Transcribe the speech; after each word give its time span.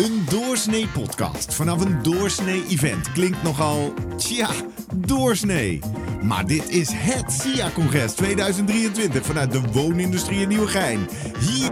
Een 0.00 0.24
doorsnee 0.30 0.88
podcast 0.88 1.54
vanaf 1.54 1.84
een 1.84 2.02
doorsnee 2.02 2.64
event 2.68 3.12
klinkt 3.12 3.42
nogal, 3.42 3.94
tja, 4.16 4.48
doorsnee. 4.94 5.80
Maar 6.22 6.46
dit 6.46 6.68
is 6.68 6.88
het 6.92 7.32
SIA-congres 7.32 8.12
2023 8.12 9.24
vanuit 9.26 9.52
de 9.52 9.60
woonindustrie 9.72 10.40
in 10.40 10.48
Nieuwegein. 10.48 11.08
Hier 11.38 11.70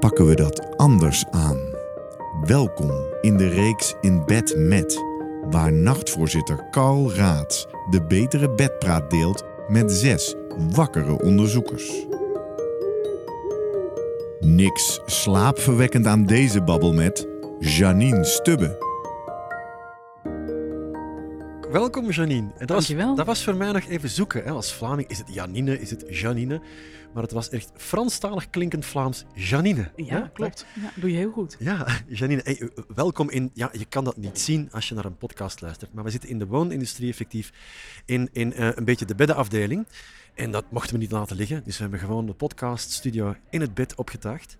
pakken 0.00 0.26
we 0.26 0.34
dat 0.34 0.76
anders 0.76 1.24
aan. 1.30 1.58
Welkom 2.44 2.92
in 3.20 3.36
de 3.36 3.48
reeks 3.48 3.94
In 4.00 4.24
Bed 4.24 4.54
Met, 4.56 5.04
waar 5.50 5.72
nachtvoorzitter 5.72 6.70
Carl 6.70 7.12
Raads 7.12 7.66
de 7.90 8.06
betere 8.06 8.54
bedpraat 8.54 9.10
deelt 9.10 9.44
met 9.68 9.92
zes 9.92 10.34
wakkere 10.70 11.22
onderzoekers. 11.22 12.06
Niks 14.44 15.00
slaapverwekkend 15.06 16.06
aan 16.06 16.24
deze 16.24 16.62
babbel 16.62 16.92
met 16.92 17.26
Janine 17.58 18.24
Stubbe. 18.24 18.93
Welkom 21.74 22.10
Janine. 22.10 22.52
En 22.58 22.66
dat, 22.66 22.68
was, 22.68 22.86
Dankjewel. 22.86 23.14
dat 23.14 23.26
was 23.26 23.44
voor 23.44 23.56
mij 23.56 23.72
nog 23.72 23.84
even 23.84 24.08
zoeken. 24.08 24.44
Hè. 24.44 24.50
Als 24.50 24.72
Vlaming 24.72 25.08
is 25.08 25.18
het 25.18 25.34
Janine, 25.34 25.80
is 25.80 25.90
het 25.90 26.04
Janine. 26.08 26.60
Maar 27.14 27.22
het 27.22 27.32
was 27.32 27.48
echt 27.48 27.70
Franstalig 27.76 28.50
klinkend 28.50 28.84
Vlaams 28.84 29.24
Janine. 29.34 29.90
Ja, 29.96 30.04
Hè? 30.04 30.30
klopt. 30.30 30.66
Ja, 30.82 30.90
doe 30.94 31.10
je 31.10 31.16
heel 31.16 31.30
goed. 31.30 31.56
Ja, 31.58 31.86
Janine, 32.08 32.40
hey, 32.44 32.58
eh, 32.60 32.68
welkom 32.94 33.30
in. 33.30 33.50
Ja, 33.54 33.70
je 33.72 33.84
kan 33.84 34.04
dat 34.04 34.16
niet 34.16 34.40
zien 34.40 34.68
als 34.72 34.88
je 34.88 34.94
naar 34.94 35.04
een 35.04 35.16
podcast 35.16 35.60
luistert, 35.60 35.94
maar 35.94 36.04
we 36.04 36.10
zitten 36.10 36.28
in 36.28 36.38
de 36.38 36.46
woonindustrie 36.46 37.10
effectief 37.10 37.52
in, 38.04 38.28
in 38.32 38.52
eh, 38.52 38.68
een 38.74 38.84
beetje 38.84 39.04
de 39.06 39.14
beddenafdeling. 39.14 39.86
En 40.34 40.50
dat 40.50 40.64
mochten 40.70 40.92
we 40.94 41.00
niet 41.00 41.10
laten 41.12 41.36
liggen, 41.36 41.62
dus 41.64 41.76
we 41.76 41.82
hebben 41.82 42.00
gewoon 42.00 42.26
de 42.26 42.34
podcaststudio 42.34 43.34
in 43.50 43.60
het 43.60 43.74
bed 43.74 43.94
opgetuigd. 43.94 44.56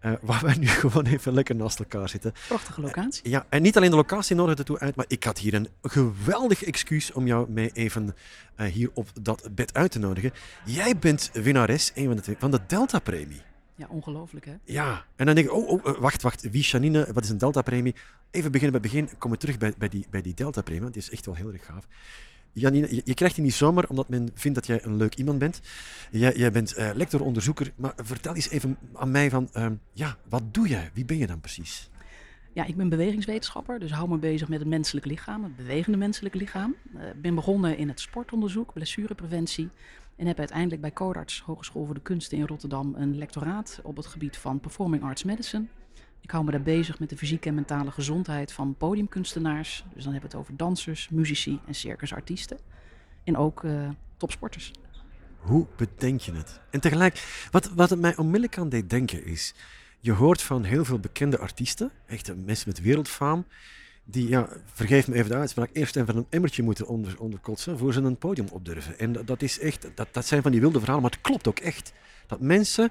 Eh, 0.00 0.12
waar 0.20 0.42
wij 0.42 0.56
nu 0.56 0.66
gewoon 0.82 1.06
even 1.06 1.32
lekker 1.32 1.54
naast 1.54 1.78
elkaar 1.78 2.08
zitten. 2.08 2.32
Prachtige 2.48 2.80
locatie. 2.80 3.30
Ja, 3.30 3.46
en 3.48 3.62
niet 3.62 3.76
alleen 3.76 3.90
de 3.90 3.96
locatie 3.96 4.36
nodigde 4.36 4.58
ertoe 4.58 4.78
uit, 4.78 4.96
maar 4.96 5.04
ik 5.08 5.24
had 5.24 5.38
hier 5.38 5.54
een 5.54 5.68
geweldig 5.82 6.62
excuus 6.64 7.12
om 7.12 7.26
jou 7.26 7.50
mee 7.50 7.70
even 7.72 8.14
eh, 8.54 8.66
hier 8.66 8.90
op 8.94 9.08
dat 9.20 9.48
bed 9.54 9.74
uit 9.74 9.90
te 9.90 9.98
nodigen. 9.98 10.32
Jij 10.64 10.98
bent 10.98 11.30
winnares 11.32 11.92
een 11.94 12.06
van 12.06 12.16
de, 12.16 12.34
van 12.38 12.50
de 12.50 12.60
Delta-premie. 12.66 13.42
Ja, 13.74 13.86
ongelooflijk 13.88 14.44
hè. 14.44 14.54
Ja, 14.64 15.04
en 15.16 15.26
dan 15.26 15.34
denk 15.34 15.46
ik, 15.46 15.54
oh, 15.54 15.68
oh 15.68 15.86
eh, 15.86 15.98
wacht, 15.98 16.22
wacht, 16.22 16.50
wie 16.50 16.62
Janine, 16.62 17.08
wat 17.12 17.24
is 17.24 17.30
een 17.30 17.38
Delta-premie? 17.38 17.94
Even 18.30 18.52
beginnen 18.52 18.80
bij 18.80 18.90
het 18.90 19.00
begin, 19.00 19.18
komen 19.18 19.38
we 19.38 19.44
terug 19.44 19.58
bij, 19.58 19.74
bij 19.78 19.88
die, 19.88 20.06
bij 20.10 20.22
die 20.22 20.34
Delta-premie, 20.34 20.80
want 20.80 20.92
die 20.92 21.02
is 21.02 21.10
echt 21.10 21.26
wel 21.26 21.34
heel 21.34 21.52
erg 21.52 21.64
gaaf. 21.64 21.86
Janine, 22.52 22.94
je, 22.94 23.02
je 23.04 23.14
krijgt 23.14 23.34
die 23.34 23.44
niet 23.44 23.54
zomaar 23.54 23.88
omdat 23.88 24.08
men 24.08 24.30
vindt 24.34 24.58
dat 24.58 24.66
jij 24.66 24.84
een 24.84 24.96
leuk 24.96 25.14
iemand 25.14 25.38
bent. 25.38 25.60
Jij, 26.10 26.34
jij 26.36 26.52
bent 26.52 26.74
eh, 26.74 26.90
lector-onderzoeker, 26.94 27.72
maar 27.76 27.92
vertel 27.96 28.34
eens 28.34 28.50
even 28.50 28.78
aan 28.94 29.10
mij 29.10 29.30
van, 29.30 29.48
ehm, 29.52 29.74
ja, 29.92 30.16
wat 30.28 30.54
doe 30.54 30.68
jij? 30.68 30.90
Wie 30.94 31.04
ben 31.04 31.16
je 31.16 31.26
dan 31.26 31.40
precies? 31.40 31.90
Ja, 32.52 32.64
ik 32.64 32.76
ben 32.76 32.88
bewegingswetenschapper, 32.88 33.78
dus 33.78 33.92
hou 33.92 34.08
me 34.08 34.18
bezig 34.18 34.48
met 34.48 34.58
het 34.58 34.68
menselijk 34.68 35.06
lichaam, 35.06 35.42
het 35.42 35.56
bewegende 35.56 35.98
menselijk 35.98 36.34
lichaam. 36.34 36.76
Ik 37.14 37.22
ben 37.22 37.34
begonnen 37.34 37.76
in 37.76 37.88
het 37.88 38.00
sportonderzoek, 38.00 38.72
blessurepreventie. 38.72 39.68
En 40.16 40.26
heb 40.26 40.38
uiteindelijk 40.38 40.80
bij 40.80 40.92
Codarts 40.92 41.40
Hogeschool 41.40 41.84
voor 41.84 41.94
de 41.94 42.00
Kunsten 42.00 42.38
in 42.38 42.46
Rotterdam 42.46 42.94
een 42.94 43.18
lectoraat 43.18 43.80
op 43.82 43.96
het 43.96 44.06
gebied 44.06 44.36
van 44.36 44.60
Performing 44.60 45.02
Arts 45.02 45.24
Medicine. 45.24 45.66
Ik 46.20 46.30
hou 46.30 46.44
me 46.44 46.50
daar 46.50 46.62
bezig 46.62 46.98
met 46.98 47.08
de 47.08 47.16
fysieke 47.16 47.48
en 47.48 47.54
mentale 47.54 47.90
gezondheid 47.90 48.52
van 48.52 48.74
podiumkunstenaars. 48.74 49.84
Dus 49.94 50.04
dan 50.04 50.12
hebben 50.12 50.30
we 50.30 50.36
het 50.36 50.46
over 50.46 50.56
dansers, 50.56 51.08
muzici 51.08 51.60
en 51.66 51.74
circusartiesten. 51.74 52.58
En 53.24 53.36
ook 53.36 53.64
eh, 53.64 53.88
topsporters. 54.16 54.72
Hoe 55.36 55.66
bedenk 55.76 56.20
je 56.20 56.32
het? 56.32 56.60
En 56.70 56.80
tegelijk, 56.80 57.46
wat, 57.50 57.70
wat 57.74 57.90
het 57.90 58.00
mij 58.00 58.16
onmiddellijk 58.16 58.58
aan 58.58 58.68
deed 58.68 58.90
denken 58.90 59.24
is, 59.24 59.54
je 60.00 60.12
hoort 60.12 60.42
van 60.42 60.64
heel 60.64 60.84
veel 60.84 60.98
bekende 60.98 61.38
artiesten, 61.38 61.90
echte 62.06 62.34
mensen 62.34 62.68
met 62.68 62.80
wereldfaam, 62.80 63.46
die, 64.04 64.28
ja, 64.28 64.48
vergeef 64.64 65.08
me 65.08 65.14
even 65.14 65.30
de 65.30 65.36
uitspraak, 65.36 65.70
eerst 65.72 65.96
even 65.96 66.16
een 66.16 66.26
emmertje 66.28 66.62
moeten 66.62 66.86
onder, 66.86 67.20
onderkotsen 67.20 67.78
voor 67.78 67.92
ze 67.92 68.00
een 68.00 68.16
podium 68.16 68.48
opdurven. 68.48 68.98
En 68.98 69.12
dat, 69.12 69.26
dat 69.26 69.42
is 69.42 69.58
echt, 69.58 69.90
dat, 69.94 70.08
dat 70.12 70.26
zijn 70.26 70.42
van 70.42 70.50
die 70.50 70.60
wilde 70.60 70.78
verhalen, 70.78 71.02
maar 71.02 71.10
het 71.10 71.20
klopt 71.20 71.48
ook 71.48 71.58
echt. 71.58 71.92
Dat 72.26 72.40
mensen 72.40 72.90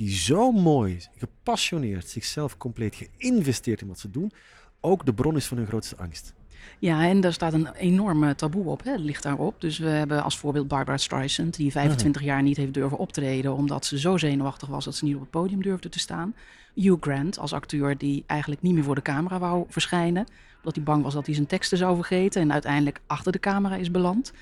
die 0.00 0.16
zo 0.16 0.52
mooi, 0.52 0.98
gepassioneerd, 1.16 2.08
zichzelf 2.08 2.56
compleet 2.56 2.94
geïnvesteerd 2.94 3.80
in 3.80 3.86
wat 3.86 3.98
ze 3.98 4.10
doen, 4.10 4.32
ook 4.80 5.06
de 5.06 5.14
bron 5.14 5.36
is 5.36 5.46
van 5.46 5.56
hun 5.56 5.66
grootste 5.66 5.96
angst. 5.96 6.34
Ja, 6.78 7.06
en 7.06 7.20
daar 7.20 7.32
staat 7.32 7.52
een 7.52 7.74
enorme 7.74 8.34
taboe 8.34 8.64
op, 8.64 8.84
hè, 8.84 8.94
ligt 8.94 9.22
daarop. 9.22 9.60
Dus 9.60 9.78
we 9.78 9.88
hebben 9.88 10.22
als 10.22 10.38
voorbeeld 10.38 10.68
Barbara 10.68 10.96
Streisand, 10.96 11.56
die 11.56 11.70
25 11.70 12.22
jaar 12.22 12.42
niet 12.42 12.56
heeft 12.56 12.74
durven 12.74 12.98
optreden, 12.98 13.54
omdat 13.54 13.86
ze 13.86 13.98
zo 13.98 14.16
zenuwachtig 14.16 14.68
was 14.68 14.84
dat 14.84 14.94
ze 14.94 15.04
niet 15.04 15.14
op 15.14 15.20
het 15.20 15.30
podium 15.30 15.62
durfde 15.62 15.88
te 15.88 15.98
staan. 15.98 16.34
Hugh 16.74 17.00
Grant 17.00 17.38
als 17.38 17.52
acteur 17.52 17.98
die 17.98 18.24
eigenlijk 18.26 18.62
niet 18.62 18.74
meer 18.74 18.84
voor 18.84 18.94
de 18.94 19.02
camera 19.02 19.38
wou 19.38 19.64
verschijnen, 19.68 20.26
omdat 20.56 20.74
hij 20.74 20.84
bang 20.84 21.02
was 21.02 21.14
dat 21.14 21.26
hij 21.26 21.34
zijn 21.34 21.46
teksten 21.46 21.78
zou 21.78 21.94
vergeten 21.94 22.42
en 22.42 22.52
uiteindelijk 22.52 23.00
achter 23.06 23.32
de 23.32 23.40
camera 23.40 23.76
is 23.76 23.90
beland. 23.90 24.32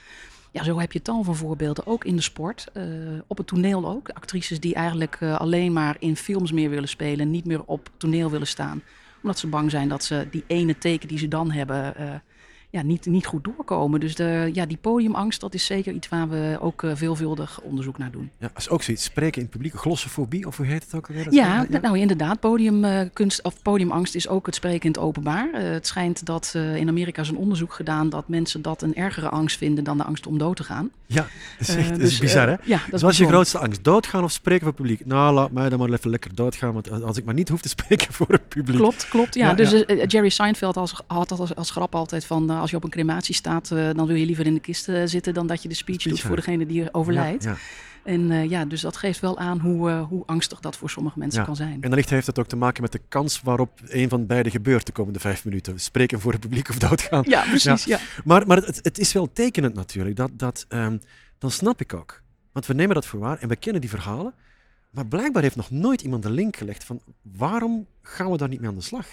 Ja, 0.51 0.65
zo 0.65 0.79
heb 0.79 0.93
je 0.93 1.03
tal 1.03 1.23
van 1.23 1.37
voorbeelden, 1.37 1.87
ook 1.87 2.05
in 2.05 2.17
de 2.17 2.23
sport, 2.23 2.67
eh, 2.73 2.85
op 3.27 3.37
het 3.37 3.47
toneel 3.47 3.89
ook. 3.89 4.09
Actrices 4.09 4.61
die 4.61 4.75
eigenlijk 4.75 5.17
eh, 5.21 5.37
alleen 5.37 5.73
maar 5.73 5.97
in 5.99 6.17
films 6.17 6.53
meer 6.53 6.71
willen 6.71 6.89
spelen, 6.89 7.31
niet 7.31 7.45
meer 7.45 7.65
op 7.65 7.91
toneel 7.97 8.31
willen 8.31 8.47
staan 8.47 8.83
omdat 9.23 9.39
ze 9.39 9.47
bang 9.47 9.71
zijn 9.71 9.89
dat 9.89 10.05
ze 10.05 10.27
die 10.31 10.45
ene 10.47 10.79
teken 10.79 11.09
die 11.09 11.19
ze 11.19 11.29
dan 11.29 11.51
hebben, 11.51 11.97
eh, 11.97 12.15
ja, 12.71 12.83
niet, 12.83 13.07
niet 13.07 13.27
goed 13.27 13.45
doorkomen. 13.45 14.01
Dus 14.01 14.15
de, 14.15 14.51
ja, 14.53 14.67
die 14.67 14.77
podiumangst, 14.81 15.41
dat 15.41 15.55
is 15.55 15.67
zeker 15.67 15.93
iets 15.93 16.09
waar 16.09 16.29
we 16.29 16.57
ook 16.61 16.83
eh, 16.83 16.91
veelvuldig 16.95 17.61
onderzoek 17.61 17.99
naar 17.99 18.11
doen. 18.11 18.31
Ja, 18.39 18.49
dat 18.49 18.57
is 18.59 18.69
ook 18.69 18.83
zoiets, 18.83 19.05
spreken 19.05 19.35
in 19.37 19.43
het 19.43 19.51
publiek, 19.51 19.75
glossofobie, 19.75 20.47
of 20.47 20.57
hoe 20.57 20.67
heet 20.67 20.83
het 20.85 20.95
ook 20.95 21.09
alweer? 21.09 21.33
Ja, 21.33 21.67
ja. 21.71 21.81
nou 21.81 21.99
inderdaad, 21.99 22.41
podiumkunst 22.41 23.43
of 23.43 23.63
podiumangst 23.63 24.15
is 24.15 24.29
ook 24.29 24.47
het 24.47 24.55
spreken 24.55 24.81
in 24.83 24.91
het 24.91 24.99
openbaar. 25.01 25.51
Eh, 25.53 25.63
het 25.71 25.87
schijnt 25.87 26.27
dat 26.27 26.53
eh, 26.55 26.77
in 26.77 26.89
Amerika 26.89 27.23
is 27.23 27.29
een 27.29 27.37
onderzoek 27.37 27.73
gedaan 27.73 28.09
dat 28.09 28.29
mensen 28.29 28.63
dat 28.63 28.83
een 28.83 28.95
ergere 28.95 29.29
angst 29.29 29.57
vinden 29.57 29.85
dan 29.85 29.97
de 29.97 30.05
angst 30.05 30.27
om 30.27 30.39
dood 30.39 30.57
te 30.57 30.65
gaan. 30.65 30.91
Ja, 31.07 31.27
dat 31.59 31.69
is, 31.69 31.69
Eh, 31.69 31.77
echt, 31.81 31.89
dat 31.91 31.99
is 31.99 32.09
dus, 32.09 32.19
bizar, 32.19 32.49
eh, 32.49 32.55
hè? 32.55 32.63
Ja, 32.65 32.77
dat 32.77 32.85
is 32.85 32.91
Dat 32.91 32.91
was 32.91 33.01
je 33.01 33.01
bijzonder. 33.01 33.33
grootste 33.35 33.59
angst, 33.59 33.85
doodgaan 33.85 34.25
of 34.25 34.33
spreken 34.33 34.63
voor 34.65 34.73
het 34.73 34.83
publiek? 34.83 35.07
Nou, 35.07 35.35
laat 35.35 35.51
mij 35.51 35.69
dan 35.69 35.79
maar 35.79 35.91
even 35.91 36.11
lekker 36.11 36.35
doodgaan, 36.35 36.73
want 36.73 37.03
als 37.03 37.17
ik 37.17 37.25
maar 37.25 37.35
niet 37.35 37.49
hoef 37.49 37.61
te 37.61 37.69
spreken 37.79 38.13
voor 38.13 38.29
het 38.29 38.49
publiek. 38.49 38.77
Klopt, 38.77 39.09
klopt. 39.09 39.35
Ja, 39.35 39.49
Ja, 39.49 39.55
dus 39.55 39.71
ja. 39.71 39.85
eh, 39.85 40.05
Jerry 40.07 40.29
Seinfeld 40.29 40.77
als, 40.77 40.95
had 41.07 41.29
dat 41.29 41.39
als, 41.41 41.55
als 41.55 41.71
grap 41.71 41.95
altijd 41.95 42.25
van 42.25 42.51
eh, 42.59 42.63
als 42.63 42.71
je 42.71 42.77
op 42.77 42.85
een 42.85 42.91
crematie 42.91 43.35
staat, 43.35 43.71
eh, 43.71 43.91
dan 43.95 44.07
wil 44.07 44.17
je 44.17 44.27
liever 44.27 44.47
in 44.47 44.55
de 44.55 44.61
kist 44.61 44.89
eh, 44.89 45.03
zitten 45.05 45.35
dan 45.35 45.47
dat 45.47 45.63
je 45.63 45.69
de 45.69 45.75
speech, 45.75 46.01
Speech 46.01 46.15
doet 46.15 46.27
voor 46.27 46.37
degene 46.37 46.67
die 46.67 46.95
overlijdt. 46.95 47.45
Ja, 47.45 47.51
ja. 47.51 47.57
En 48.05 48.49
ja, 48.49 48.65
dus 48.65 48.81
dat 48.81 48.97
geeft 48.97 49.21
wel 49.21 49.39
aan 49.39 49.59
hoe, 49.61 49.91
hoe 49.91 50.23
angstig 50.27 50.61
dat 50.61 50.77
voor 50.77 50.91
sommige 50.91 51.19
mensen 51.19 51.41
Ja. 51.41 51.47
kan 51.47 51.57
zijn. 51.57 51.83
En 51.83 51.89
wellicht 51.89 52.11
heeft 52.11 52.27
het 52.27 52.39
ook 52.39 52.47
te 52.47 52.57
maken 52.57 52.83
met 52.83 52.93
de 52.93 53.01
kans 53.09 53.43
waarop 53.43 53.81
een 53.87 54.09
van 54.09 54.27
beide 54.27 54.51
gebeurt 54.51 54.87
de 54.87 54.93
komende 54.93 55.21
vijf 55.21 55.45
minuten. 55.45 55.81
Spreken 55.81 56.21
voor 56.21 56.33
het 56.33 56.41
publiek 56.41 56.69
of 56.69 56.79
doodgaan. 56.79 57.25
Ja, 57.27 57.43
precies. 57.43 57.85
Ja. 57.85 57.99
Maar, 58.25 58.47
maar 58.47 58.57
het, 58.57 58.81
het 58.83 58.99
is 58.99 59.13
wel 59.13 59.33
tekenend 59.33 59.75
natuurlijk. 59.75 60.17
Dat, 60.17 60.31
dat, 60.33 60.65
ehm, 60.69 60.99
dan 61.39 61.51
snap 61.51 61.81
ik 61.81 61.95
ook. 61.95 62.23
Want 62.53 62.67
we 62.67 62.75
nemen 62.75 62.95
dat 62.95 63.07
voor 63.07 63.21
waar 63.21 63.39
en 63.39 63.49
we 63.49 63.57
kennen 63.57 63.81
die 63.81 63.91
verhalen. 63.91 64.35
Maar 64.91 65.07
blijkbaar 65.07 65.43
heeft 65.43 65.57
nog 65.57 65.71
nooit 65.71 66.03
iemand 66.03 66.23
de 66.23 66.31
link 66.31 66.57
gelegd 66.57 66.85
van 66.85 67.01
waarom 67.23 67.87
gaan 68.03 68.31
we 68.31 68.37
daar 68.37 68.49
niet 68.49 68.61
mee 68.61 68.69
aan 68.69 68.75
de 68.75 68.81
slag? 68.81 69.07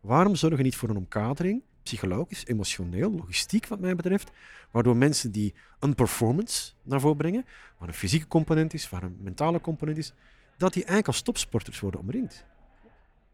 Waarom 0.00 0.34
zorgen 0.34 0.58
we 0.58 0.64
niet 0.64 0.76
voor 0.76 0.88
een 0.88 0.96
omkadering, 0.96 1.62
psychologisch, 1.82 2.46
emotioneel, 2.46 3.10
logistiek 3.12 3.66
wat 3.66 3.80
mij 3.80 3.96
betreft, 3.96 4.30
waardoor 4.70 4.96
mensen 4.96 5.30
die 5.32 5.54
een 5.78 5.94
performance 5.94 6.72
naar 6.82 7.00
voren 7.00 7.16
brengen, 7.16 7.44
waar 7.78 7.88
een 7.88 7.94
fysieke 7.94 8.26
component 8.28 8.74
is, 8.74 8.88
waar 8.90 9.02
een 9.02 9.16
mentale 9.20 9.60
component 9.60 9.98
is, 9.98 10.12
dat 10.56 10.72
die 10.72 10.82
eigenlijk 10.84 11.06
als 11.06 11.22
topsporters 11.22 11.80
worden 11.80 12.00
omringd. 12.00 12.44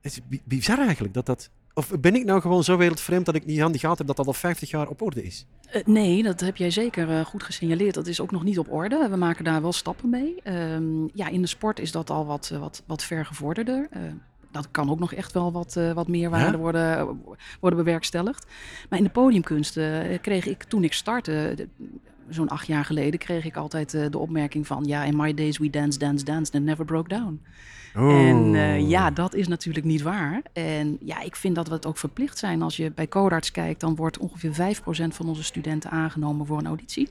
Het 0.01 0.13
is 0.13 0.21
bi- 0.29 0.43
bizar 0.45 0.79
eigenlijk 0.79 1.15
dat 1.15 1.27
dat... 1.27 1.51
Of 1.75 1.91
ben 2.01 2.15
ik 2.15 2.25
nou 2.25 2.41
gewoon 2.41 2.65
zo 2.65 2.77
wereldvreemd 2.77 3.27
dat 3.27 3.35
ik 3.35 3.45
niet 3.45 3.61
aan 3.61 3.73
die 3.73 3.81
gaten 3.81 3.97
heb 3.99 4.07
dat 4.07 4.17
dat 4.17 4.27
al 4.27 4.33
50 4.33 4.71
jaar 4.71 4.89
op 4.89 5.03
orde 5.03 5.23
is? 5.25 5.47
Eh, 5.71 5.85
nee, 5.85 6.23
dat 6.23 6.41
heb 6.41 6.57
jij 6.57 6.71
zeker 6.71 7.11
eh, 7.11 7.25
goed 7.25 7.43
gesignaleerd. 7.43 7.95
Dat 7.95 8.07
is 8.07 8.21
ook 8.21 8.31
nog 8.31 8.45
niet 8.45 8.59
op 8.59 8.73
orde. 8.73 9.09
We 9.11 9.17
maken 9.17 9.45
daar 9.45 9.63
wel 9.63 9.73
stappen 9.73 10.11
mee. 10.11 10.43
Ehm, 10.43 11.05
ja, 11.15 11.29
in 11.29 11.41
de 11.41 11.47
sport 11.47 11.79
is 11.79 11.93
dat 11.93 12.11
al 12.11 12.27
wat, 12.27 12.51
eh, 12.53 12.59
wat, 12.59 12.83
wat 12.87 13.05
ver 13.05 13.27
gevorderder. 13.27 13.87
Eh, 13.91 14.01
dat 14.57 14.71
kan 14.71 14.91
ook 14.91 14.99
nog 14.99 15.13
echt 15.13 15.33
wel 15.33 15.53
wat, 15.53 15.77
eh, 15.77 15.93
wat 15.93 16.09
meerwaarde 16.09 16.57
Ja? 16.57 16.63
worden, 16.63 17.21
worden 17.61 17.85
bewerkstelligd. 17.85 18.47
Maar 18.89 18.99
in 18.99 19.05
de 19.05 19.11
podiumkunsten 19.11 20.09
eh, 20.09 20.19
kreeg 20.21 20.47
ik 20.47 20.63
toen 20.63 20.85
ik 20.85 20.93
startte, 20.93 21.69
zo'n 22.29 22.49
acht 22.49 22.67
jaar 22.67 22.85
geleden, 22.85 23.19
kreeg 23.19 23.45
ik 23.45 23.57
altijd 23.57 23.95
eh, 23.95 24.11
de 24.11 24.19
opmerking 24.19 24.67
van... 24.67 24.85
ja, 24.85 25.05
in 25.05 25.17
my 25.17 25.35
days 25.35 25.59
we 25.59 25.71
dance, 25.71 25.99
dance, 25.99 26.25
dance 26.25 26.53
and 26.53 26.65
never 26.65 26.85
broke 26.85 27.09
down. 27.09 27.41
En 27.95 28.55
eh, 28.55 28.89
ja, 28.89 29.11
dat 29.11 29.35
is 29.35 29.49
natuurlijk 29.49 29.87
niet 29.87 30.03
waar. 30.03 30.43
En 30.53 30.97
ja, 31.01 31.21
ik 31.21 31.37
vind 31.37 31.55
dat 31.55 31.69
we 31.69 31.75
het 31.75 31.87
ook 31.87 31.99
verplicht 31.99 32.39
zijn. 32.39 32.63
Als 32.63 32.77
je 32.77 32.91
bij 32.91 33.09
Codarts 33.09 33.51
kijkt, 33.51 33.81
dan 33.81 33.95
wordt 33.95 34.19
ongeveer 34.19 34.53
5% 34.53 35.15
van 35.15 35.29
onze 35.29 35.43
studenten 35.43 35.91
aangenomen 35.91 36.47
voor 36.47 36.59
een 36.59 36.67
auditie. 36.67 37.09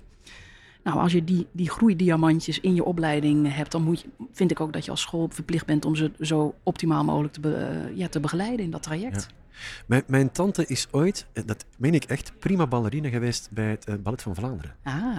Nou, 0.85 0.97
als 0.99 1.11
je 1.11 1.23
die, 1.23 1.47
die 1.51 1.69
groeidiamantjes 1.69 2.59
in 2.59 2.75
je 2.75 2.83
opleiding 2.83 3.53
hebt, 3.55 3.71
dan 3.71 3.83
moet 3.83 4.01
je, 4.01 4.07
vind 4.31 4.51
ik 4.51 4.59
ook 4.59 4.73
dat 4.73 4.85
je 4.85 4.91
als 4.91 5.01
school 5.01 5.27
verplicht 5.31 5.65
bent 5.65 5.85
om 5.85 5.95
ze 5.95 6.11
zo 6.19 6.55
optimaal 6.63 7.03
mogelijk 7.03 7.33
te, 7.33 7.39
be- 7.39 7.55
eh, 7.55 7.97
ja, 7.97 8.07
te 8.07 8.19
begeleiden 8.19 8.65
in 8.65 8.71
dat 8.71 8.83
traject. 8.83 9.27
Mijn, 9.85 10.03
mijn 10.07 10.31
tante 10.31 10.65
is 10.67 10.87
ooit, 10.91 11.25
eh, 11.33 11.43
dat 11.45 11.65
meen 11.77 11.93
ik 11.93 12.03
echt, 12.03 12.39
prima 12.39 12.67
ballerina 12.67 13.09
geweest 13.09 13.49
bij 13.51 13.69
het 13.69 13.85
eh, 13.85 13.95
Ballet 13.95 14.21
van 14.21 14.35
Vlaanderen. 14.35 14.75
Ah, 14.83 15.17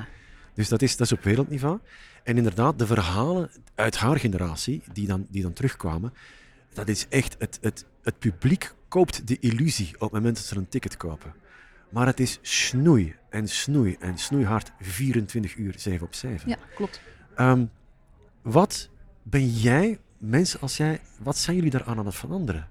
Dus 0.54 0.68
dat 0.68 0.82
is, 0.82 0.96
dat 0.96 1.06
is 1.06 1.12
op 1.12 1.22
wereldniveau. 1.22 1.78
En 2.24 2.36
inderdaad, 2.36 2.78
de 2.78 2.86
verhalen 2.86 3.50
uit 3.74 3.96
haar 3.96 4.18
generatie, 4.18 4.82
die 4.92 5.06
dan, 5.06 5.26
die 5.30 5.42
dan 5.42 5.52
terugkwamen, 5.52 6.12
dat 6.72 6.88
is 6.88 7.06
echt, 7.08 7.36
het, 7.38 7.58
het, 7.60 7.84
het 8.02 8.18
publiek 8.18 8.74
koopt 8.88 9.28
de 9.28 9.38
illusie 9.40 9.94
op 9.94 10.00
het 10.00 10.12
moment 10.12 10.36
dat 10.36 10.44
ze 10.44 10.56
een 10.56 10.68
ticket 10.68 10.96
kopen. 10.96 11.32
Maar 11.96 12.06
het 12.06 12.20
is 12.20 12.38
snoei 12.42 13.14
en 13.30 13.48
snoei 13.48 13.96
en 14.00 14.18
snoeihard 14.18 14.72
24 14.80 15.56
uur 15.56 15.74
7 15.76 16.06
op 16.06 16.14
7. 16.14 16.48
Ja, 16.48 16.56
klopt. 16.74 17.00
Ehm, 17.34 17.64
wat 18.42 18.88
ben 19.22 19.48
jij, 19.48 19.98
mensen 20.18 20.60
als 20.60 20.76
jij, 20.76 21.00
wat 21.22 21.36
zijn 21.36 21.56
jullie 21.56 21.70
daaraan 21.70 21.98
aan 21.98 22.06
het 22.06 22.14
veranderen? 22.14 22.68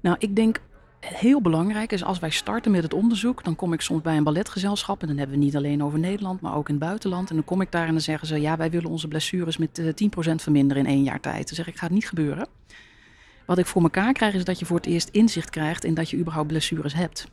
Nou, 0.00 0.16
ik 0.18 0.36
denk 0.36 0.60
heel 1.00 1.40
belangrijk 1.40 1.92
is 1.92 2.04
als 2.04 2.18
wij 2.18 2.30
starten 2.30 2.70
met 2.70 2.82
het 2.82 2.94
onderzoek, 2.94 3.44
dan 3.44 3.56
kom 3.56 3.72
ik 3.72 3.80
soms 3.80 4.02
bij 4.02 4.16
een 4.16 4.24
balletgezelschap 4.24 5.00
en 5.00 5.06
dan 5.06 5.16
hebben 5.16 5.38
we 5.38 5.44
niet 5.44 5.56
alleen 5.56 5.82
over 5.82 5.98
Nederland, 5.98 6.40
maar 6.40 6.54
ook 6.54 6.68
in 6.68 6.74
het 6.74 6.84
buitenland. 6.84 7.30
En 7.30 7.34
dan 7.36 7.44
kom 7.44 7.60
ik 7.60 7.72
daar 7.72 7.86
en 7.86 7.92
dan 7.92 8.00
zeggen 8.00 8.28
ze, 8.28 8.40
ja, 8.40 8.56
wij 8.56 8.70
willen 8.70 8.90
onze 8.90 9.08
blessures 9.08 9.56
met 9.56 9.78
eh, 9.78 9.86
10% 9.86 10.34
verminderen 10.34 10.84
in 10.84 10.90
één 10.90 11.02
jaar 11.02 11.20
tijd. 11.20 11.46
Dan 11.46 11.56
zeg 11.56 11.66
ik, 11.66 11.76
gaat 11.76 11.90
niet 11.90 12.08
gebeuren. 12.08 12.46
Wat 13.46 13.58
ik 13.58 13.66
voor 13.66 13.82
elkaar 13.82 14.12
krijg 14.12 14.34
is 14.34 14.44
dat 14.44 14.58
je 14.58 14.66
voor 14.66 14.76
het 14.76 14.86
eerst 14.86 15.08
inzicht 15.08 15.50
krijgt 15.50 15.84
in 15.84 15.94
dat 15.94 16.10
je 16.10 16.16
überhaupt 16.16 16.48
blessures 16.48 16.94
hebt. 16.94 17.26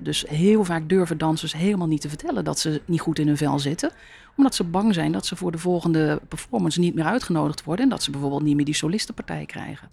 Dus 0.00 0.24
heel 0.28 0.64
vaak 0.64 0.88
durven 0.88 1.18
dansers 1.18 1.52
helemaal 1.52 1.86
niet 1.86 2.00
te 2.00 2.08
vertellen 2.08 2.44
dat 2.44 2.58
ze 2.58 2.82
niet 2.84 3.00
goed 3.00 3.18
in 3.18 3.26
hun 3.26 3.36
vel 3.36 3.58
zitten. 3.58 3.90
Omdat 4.36 4.54
ze 4.54 4.64
bang 4.64 4.94
zijn 4.94 5.12
dat 5.12 5.26
ze 5.26 5.36
voor 5.36 5.52
de 5.52 5.58
volgende 5.58 6.20
performance 6.28 6.80
niet 6.80 6.94
meer 6.94 7.04
uitgenodigd 7.04 7.64
worden. 7.64 7.84
En 7.84 7.90
dat 7.90 8.02
ze 8.02 8.10
bijvoorbeeld 8.10 8.42
niet 8.42 8.56
meer 8.56 8.64
die 8.64 8.74
solistenpartij 8.74 9.46
krijgen. 9.46 9.90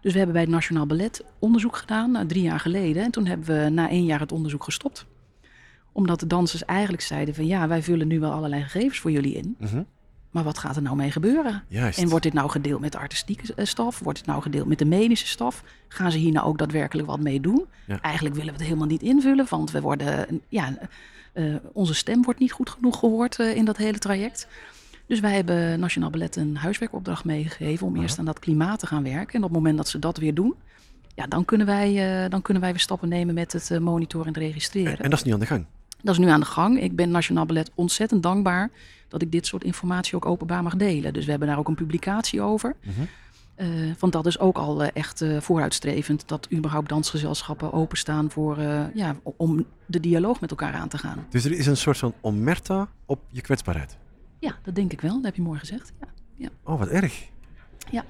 Dus 0.00 0.12
we 0.12 0.18
hebben 0.18 0.36
bij 0.36 0.44
het 0.44 0.52
Nationaal 0.52 0.86
Ballet 0.86 1.24
onderzoek 1.38 1.76
gedaan, 1.76 2.16
eh, 2.16 2.26
drie 2.26 2.42
jaar 2.42 2.60
geleden. 2.60 3.02
En 3.02 3.10
toen 3.10 3.26
hebben 3.26 3.46
we 3.46 3.68
na 3.68 3.88
één 3.88 4.04
jaar 4.04 4.20
het 4.20 4.32
onderzoek 4.32 4.64
gestopt. 4.64 5.06
Omdat 5.92 6.20
de 6.20 6.26
dansers 6.26 6.64
eigenlijk 6.64 7.02
zeiden 7.02 7.34
van 7.34 7.46
ja, 7.46 7.68
wij 7.68 7.82
vullen 7.82 8.08
nu 8.08 8.20
wel 8.20 8.32
allerlei 8.32 8.62
gegevens 8.62 8.98
voor 8.98 9.10
jullie 9.10 9.34
in. 9.34 9.56
Maar 10.34 10.44
wat 10.44 10.58
gaat 10.58 10.76
er 10.76 10.82
nou 10.82 10.96
mee 10.96 11.10
gebeuren? 11.10 11.62
Juist. 11.68 11.98
En 11.98 12.08
wordt 12.08 12.24
dit 12.24 12.32
nou 12.32 12.50
gedeeld 12.50 12.80
met 12.80 12.92
de 12.92 12.98
artistieke 12.98 13.54
eh, 13.54 13.64
staf? 13.64 13.98
Wordt 13.98 14.18
het 14.18 14.26
nou 14.26 14.42
gedeeld 14.42 14.66
met 14.66 14.78
de 14.78 14.84
medische 14.84 15.26
staf? 15.26 15.62
Gaan 15.88 16.10
ze 16.10 16.18
hier 16.18 16.32
nou 16.32 16.46
ook 16.46 16.58
daadwerkelijk 16.58 17.08
wat 17.08 17.20
mee 17.20 17.40
doen? 17.40 17.66
Ja. 17.86 18.00
Eigenlijk 18.00 18.34
willen 18.34 18.52
we 18.52 18.58
het 18.58 18.68
helemaal 18.68 18.88
niet 18.88 19.02
invullen, 19.02 19.46
want 19.48 19.70
we 19.70 19.80
worden, 19.80 20.42
ja, 20.48 20.76
eh, 21.32 21.54
onze 21.72 21.94
stem 21.94 22.22
wordt 22.22 22.40
niet 22.40 22.52
goed 22.52 22.70
genoeg 22.70 22.98
gehoord 22.98 23.38
eh, 23.38 23.56
in 23.56 23.64
dat 23.64 23.76
hele 23.76 23.98
traject. 23.98 24.48
Dus 25.06 25.20
wij 25.20 25.34
hebben 25.34 25.80
Nationaal 25.80 26.10
Ballet 26.10 26.36
een 26.36 26.56
huiswerkopdracht 26.56 27.24
meegegeven 27.24 27.86
om 27.86 27.96
eerst 27.96 28.18
aan 28.18 28.24
dat 28.24 28.38
klimaat 28.38 28.78
te 28.78 28.86
gaan 28.86 29.02
werken. 29.02 29.34
En 29.34 29.38
op 29.38 29.48
het 29.48 29.58
moment 29.58 29.76
dat 29.76 29.88
ze 29.88 29.98
dat 29.98 30.16
weer 30.16 30.34
doen, 30.34 30.54
ja, 31.14 31.26
dan, 31.26 31.44
kunnen 31.44 31.66
wij, 31.66 32.28
dan 32.28 32.42
kunnen 32.42 32.62
wij 32.62 32.70
weer 32.70 32.80
stappen 32.80 33.08
nemen 33.08 33.34
met 33.34 33.52
het 33.52 33.80
monitoren 33.80 34.26
en 34.26 34.32
het 34.32 34.42
registreren. 34.42 34.92
En, 34.92 35.04
en 35.04 35.10
dat 35.10 35.18
is 35.18 35.24
nu 35.24 35.32
aan 35.32 35.40
de 35.40 35.46
gang. 35.46 35.66
Dat 36.04 36.14
is 36.14 36.20
nu 36.20 36.28
aan 36.28 36.40
de 36.40 36.46
gang. 36.46 36.80
Ik 36.80 36.96
ben 36.96 37.10
Nationaal 37.10 37.46
Ballet 37.46 37.70
ontzettend 37.74 38.22
dankbaar 38.22 38.70
dat 39.08 39.22
ik 39.22 39.32
dit 39.32 39.46
soort 39.46 39.64
informatie 39.64 40.14
ook 40.16 40.26
openbaar 40.26 40.62
mag 40.62 40.76
delen. 40.76 41.12
Dus 41.12 41.24
we 41.24 41.30
hebben 41.30 41.48
daar 41.48 41.58
ook 41.58 41.68
een 41.68 41.74
publicatie 41.74 42.42
over. 42.42 42.76
Mhm. 42.82 43.00
Eh, 43.54 43.68
want 43.98 44.12
dat 44.12 44.26
is 44.26 44.38
ook 44.38 44.56
al 44.56 44.82
eh, 44.82 44.90
echt 44.94 45.20
eh, 45.20 45.40
vooruitstrevend 45.40 46.28
dat 46.28 46.48
überhaupt 46.52 46.88
dansgezelschappen 46.88 47.72
openstaan 47.72 48.30
voor, 48.30 48.60
ja, 48.94 49.16
om 49.36 49.66
de 49.86 50.00
dialoog 50.00 50.40
met 50.40 50.50
elkaar 50.50 50.74
aan 50.74 50.88
te 50.88 50.98
gaan. 50.98 51.26
Dus 51.28 51.44
er 51.44 51.52
is 51.52 51.66
een 51.66 51.76
soort 51.76 51.98
van 51.98 52.14
omerta 52.20 52.88
op 53.06 53.20
je 53.28 53.40
kwetsbaarheid. 53.40 53.96
Ja, 54.38 54.56
dat 54.62 54.74
denk 54.74 54.92
ik 54.92 55.00
wel. 55.00 55.14
Dat 55.14 55.24
heb 55.24 55.36
je 55.36 55.42
mooi 55.42 55.58
gezegd. 55.58 55.92
Ja. 56.34 56.48
Oh, 56.62 56.78
wat 56.78 56.88
erg. 56.88 57.24
Ja. 57.90 58.04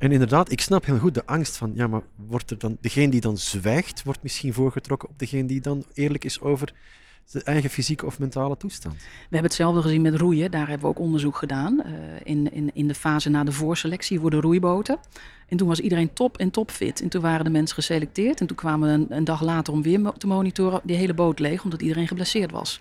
En 0.00 0.12
inderdaad, 0.12 0.52
ik 0.52 0.60
snap 0.60 0.84
heel 0.84 0.98
goed 0.98 1.14
de 1.14 1.26
angst 1.26 1.56
van, 1.56 1.72
ja, 1.74 1.86
maar 1.86 2.02
wordt 2.16 2.50
er 2.50 2.58
dan, 2.58 2.76
degene 2.80 3.10
die 3.10 3.20
dan 3.20 3.38
zwijgt, 3.38 4.02
wordt 4.02 4.22
misschien 4.22 4.52
voorgetrokken 4.52 5.08
op 5.08 5.18
degene 5.18 5.46
die 5.46 5.60
dan 5.60 5.84
eerlijk 5.94 6.24
is 6.24 6.40
over 6.40 6.72
zijn 7.24 7.44
eigen 7.44 7.70
fysieke 7.70 8.06
of 8.06 8.18
mentale 8.18 8.56
toestand. 8.56 8.94
We 8.94 9.02
hebben 9.20 9.42
hetzelfde 9.42 9.82
gezien 9.82 10.02
met 10.02 10.14
roeien. 10.14 10.50
Daar 10.50 10.68
hebben 10.68 10.80
we 10.80 10.94
ook 10.94 10.98
onderzoek 10.98 11.36
gedaan. 11.36 11.82
eh, 11.82 11.92
in, 12.22 12.52
in, 12.52 12.70
in 12.74 12.88
de 12.88 12.94
fase 12.94 13.28
na 13.28 13.44
de 13.44 13.52
voorselectie 13.52 14.20
voor 14.20 14.30
de 14.30 14.40
roeiboten. 14.40 14.98
En 15.48 15.56
toen 15.56 15.68
was 15.68 15.80
iedereen 15.80 16.12
top 16.12 16.38
en 16.38 16.50
topfit. 16.50 17.00
En 17.00 17.08
toen 17.08 17.22
waren 17.22 17.44
de 17.44 17.50
mensen 17.50 17.74
geselecteerd. 17.74 18.40
En 18.40 18.46
toen 18.46 18.56
kwamen 18.56 18.88
we 18.88 18.94
een, 18.94 19.16
een 19.16 19.24
dag 19.24 19.42
later 19.42 19.72
om 19.72 19.82
weer 19.82 20.12
te 20.18 20.26
monitoren. 20.26 20.80
Die 20.84 20.96
hele 20.96 21.14
boot 21.14 21.38
leeg, 21.38 21.64
omdat 21.64 21.82
iedereen 21.82 22.08
geblesseerd 22.08 22.50
was. 22.50 22.80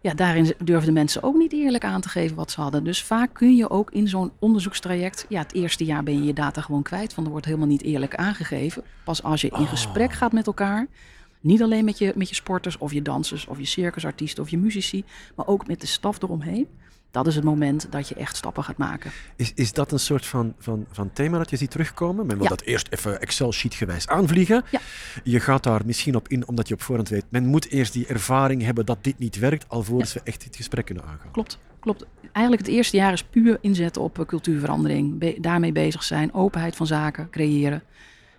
Ja, 0.00 0.14
daarin 0.14 0.54
durfden 0.64 0.92
mensen 0.92 1.22
ook 1.22 1.36
niet 1.36 1.52
eerlijk 1.52 1.84
aan 1.84 2.00
te 2.00 2.08
geven 2.08 2.36
wat 2.36 2.50
ze 2.50 2.60
hadden. 2.60 2.84
Dus 2.84 3.02
vaak 3.02 3.34
kun 3.34 3.56
je 3.56 3.70
ook 3.70 3.90
in 3.90 4.08
zo'n 4.08 4.32
onderzoekstraject... 4.38 5.26
Ja, 5.28 5.38
het 5.38 5.54
eerste 5.54 5.84
jaar 5.84 6.02
ben 6.02 6.14
je 6.14 6.24
je 6.24 6.32
data 6.32 6.60
gewoon 6.60 6.82
kwijt. 6.82 7.14
Want 7.14 7.26
er 7.26 7.32
wordt 7.32 7.46
helemaal 7.46 7.68
niet 7.68 7.82
eerlijk 7.82 8.14
aangegeven. 8.14 8.82
Pas 9.04 9.22
als 9.22 9.40
je 9.40 9.48
in 9.48 9.60
Oh. 9.60 9.68
gesprek 9.68 10.12
gaat 10.12 10.32
met 10.32 10.46
elkaar... 10.46 10.86
Niet 11.40 11.62
alleen 11.62 11.84
met 11.84 11.98
je, 11.98 12.12
met 12.16 12.28
je 12.28 12.34
sporters 12.34 12.78
of 12.78 12.92
je 12.92 13.02
dansers 13.02 13.46
of 13.46 13.58
je 13.58 13.64
circusartiesten 13.64 14.42
of 14.42 14.50
je 14.50 14.58
muzici, 14.58 15.04
maar 15.36 15.46
ook 15.46 15.66
met 15.66 15.80
de 15.80 15.86
staf 15.86 16.22
eromheen. 16.22 16.68
Dat 17.16 17.26
is 17.26 17.34
het 17.34 17.44
moment 17.44 17.86
dat 17.90 18.08
je 18.08 18.14
echt 18.14 18.36
stappen 18.36 18.64
gaat 18.64 18.76
maken. 18.76 19.10
Is, 19.36 19.52
is 19.54 19.72
dat 19.72 19.92
een 19.92 19.98
soort 19.98 20.26
van, 20.26 20.54
van, 20.58 20.86
van 20.90 21.10
thema 21.12 21.38
dat 21.38 21.50
je 21.50 21.56
ziet 21.56 21.70
terugkomen? 21.70 22.26
Men 22.26 22.34
wil 22.36 22.42
Ja. 22.44 22.48
dat 22.48 22.60
eerst 22.62 22.88
even 22.90 23.20
Excel-sheet 23.20 23.74
gewijs 23.74 24.06
aanvliegen. 24.08 24.64
Ja. 24.70 24.80
Je 25.24 25.40
gaat 25.40 25.62
daar 25.62 25.80
misschien 25.86 26.16
op 26.16 26.28
in, 26.28 26.48
omdat 26.48 26.68
je 26.68 26.74
op 26.74 26.82
voorhand 26.82 27.08
weet, 27.08 27.24
men 27.28 27.46
moet 27.46 27.68
eerst 27.68 27.92
die 27.92 28.06
ervaring 28.06 28.62
hebben 28.62 28.86
dat 28.86 28.98
dit 29.00 29.18
niet 29.18 29.38
werkt, 29.38 29.68
alvorens 29.68 30.12
we 30.12 30.20
echt 30.24 30.44
dit 30.44 30.56
gesprek 30.56 30.84
kunnen 30.84 31.04
aangaan. 31.04 31.30
Klopt, 31.32 31.58
klopt. 31.80 32.04
Eigenlijk 32.32 32.66
het 32.66 32.74
eerste 32.76 32.96
jaar 32.96 33.12
is 33.12 33.22
puur 33.24 33.58
inzetten 33.60 34.02
op 34.02 34.18
eh, 34.18 34.26
cultuurverandering. 34.26 35.18
Be- 35.18 35.36
daarmee 35.40 35.72
bezig 35.72 36.02
zijn, 36.02 36.34
openheid 36.34 36.76
van 36.76 36.86
zaken 36.86 37.30
creëren. 37.30 37.82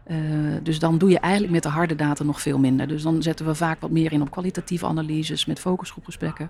Eh, 0.04 0.18
dus 0.64 0.80
dan 0.80 0.98
doe 0.98 1.10
je 1.10 1.20
eigenlijk 1.20 1.54
met 1.54 1.64
de 1.64 1.70
harde 1.70 1.96
data 1.96 2.24
nog 2.24 2.42
veel 2.42 2.58
minder. 2.60 2.88
Dus 2.88 3.02
dan 3.02 3.22
zetten 3.22 3.46
we 3.46 3.56
vaak 3.56 3.80
wat 3.82 3.92
meer 3.92 4.12
in 4.12 4.22
op 4.22 4.32
kwalitatieve 4.32 4.86
analyses 4.86 5.46
met 5.46 5.60
focusgroepgesprekken. 5.60 6.50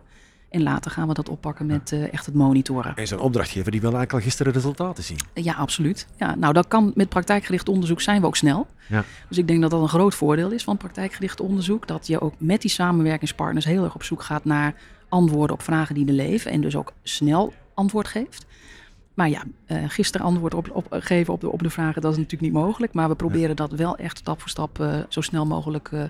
En 0.50 0.64
later 0.64 0.92
gaan 0.92 1.08
we 1.08 1.14
dat 1.14 1.30
oppakken 1.30 1.66
met 1.66 1.92
eh, 1.92 2.14
echt 2.14 2.26
het 2.26 2.36
monitoren. 2.36 2.96
En 2.96 3.08
zo'n 3.08 3.20
opdrachtgever 3.20 3.72
die 3.72 3.82
wil 3.82 3.90
eigenlijk 3.90 4.20
al 4.20 4.30
gisteren 4.30 4.54
resultaten 4.54 5.04
zien. 5.04 5.18
Ja, 5.34 5.54
absoluut. 5.54 6.08
Ja, 6.18 6.36
nou, 6.36 6.54
dat 6.54 6.68
kan 6.68 6.92
met 6.96 7.10
praktijkgericht 7.10 7.70
onderzoek 7.70 8.02
zijn 8.02 8.22
we 8.22 8.28
ook 8.28 8.36
snel. 8.36 8.68
Ja. 8.88 9.04
Dus 9.28 9.38
ik 9.38 9.48
denk 9.48 9.62
dat 9.62 9.72
dat 9.72 9.82
een 9.82 9.88
groot 9.88 10.16
voordeel 10.16 10.52
is 10.52 10.64
van 10.64 10.78
praktijkgericht 10.78 11.40
onderzoek. 11.40 11.88
Dat 11.88 12.08
je 12.08 12.22
ook 12.22 12.34
met 12.38 12.62
die 12.62 12.72
samenwerkingspartners 12.72 13.66
heel 13.66 13.84
erg 13.84 13.96
op 13.96 14.04
zoek 14.04 14.24
gaat 14.24 14.46
naar 14.46 14.74
antwoorden 15.10 15.56
op 15.56 15.62
vragen 15.62 15.96
die 15.96 16.08
er 16.08 16.14
leven. 16.14 16.52
En 16.52 16.62
dus 16.62 16.76
ook 16.76 16.94
snel 17.04 17.54
antwoord 17.74 18.08
geeft. 18.08 18.46
Maar 19.14 19.30
ja, 19.30 19.44
eh, 19.66 19.84
gisteren 19.88 20.28
antwoord 20.28 20.54
op, 20.54 20.70
op, 20.72 20.88
geven 20.90 21.34
op 21.34 21.42
de, 21.42 21.52
op 21.52 21.64
de 21.64 21.70
vragen, 21.70 22.02
dat 22.02 22.12
is 22.12 22.18
natuurlijk 22.18 22.54
niet 22.54 22.62
mogelijk. 22.62 22.94
Maar 22.94 23.10
we 23.10 23.16
proberen 23.16 23.56
dat 23.56 23.72
wel 23.72 23.98
echt 23.98 24.18
stap 24.18 24.40
voor 24.40 24.50
stap 24.50 24.80
eh, 24.80 25.00
zo 25.10 25.22
snel 25.22 25.46
mogelijk 25.46 25.90
eh, 25.92 26.04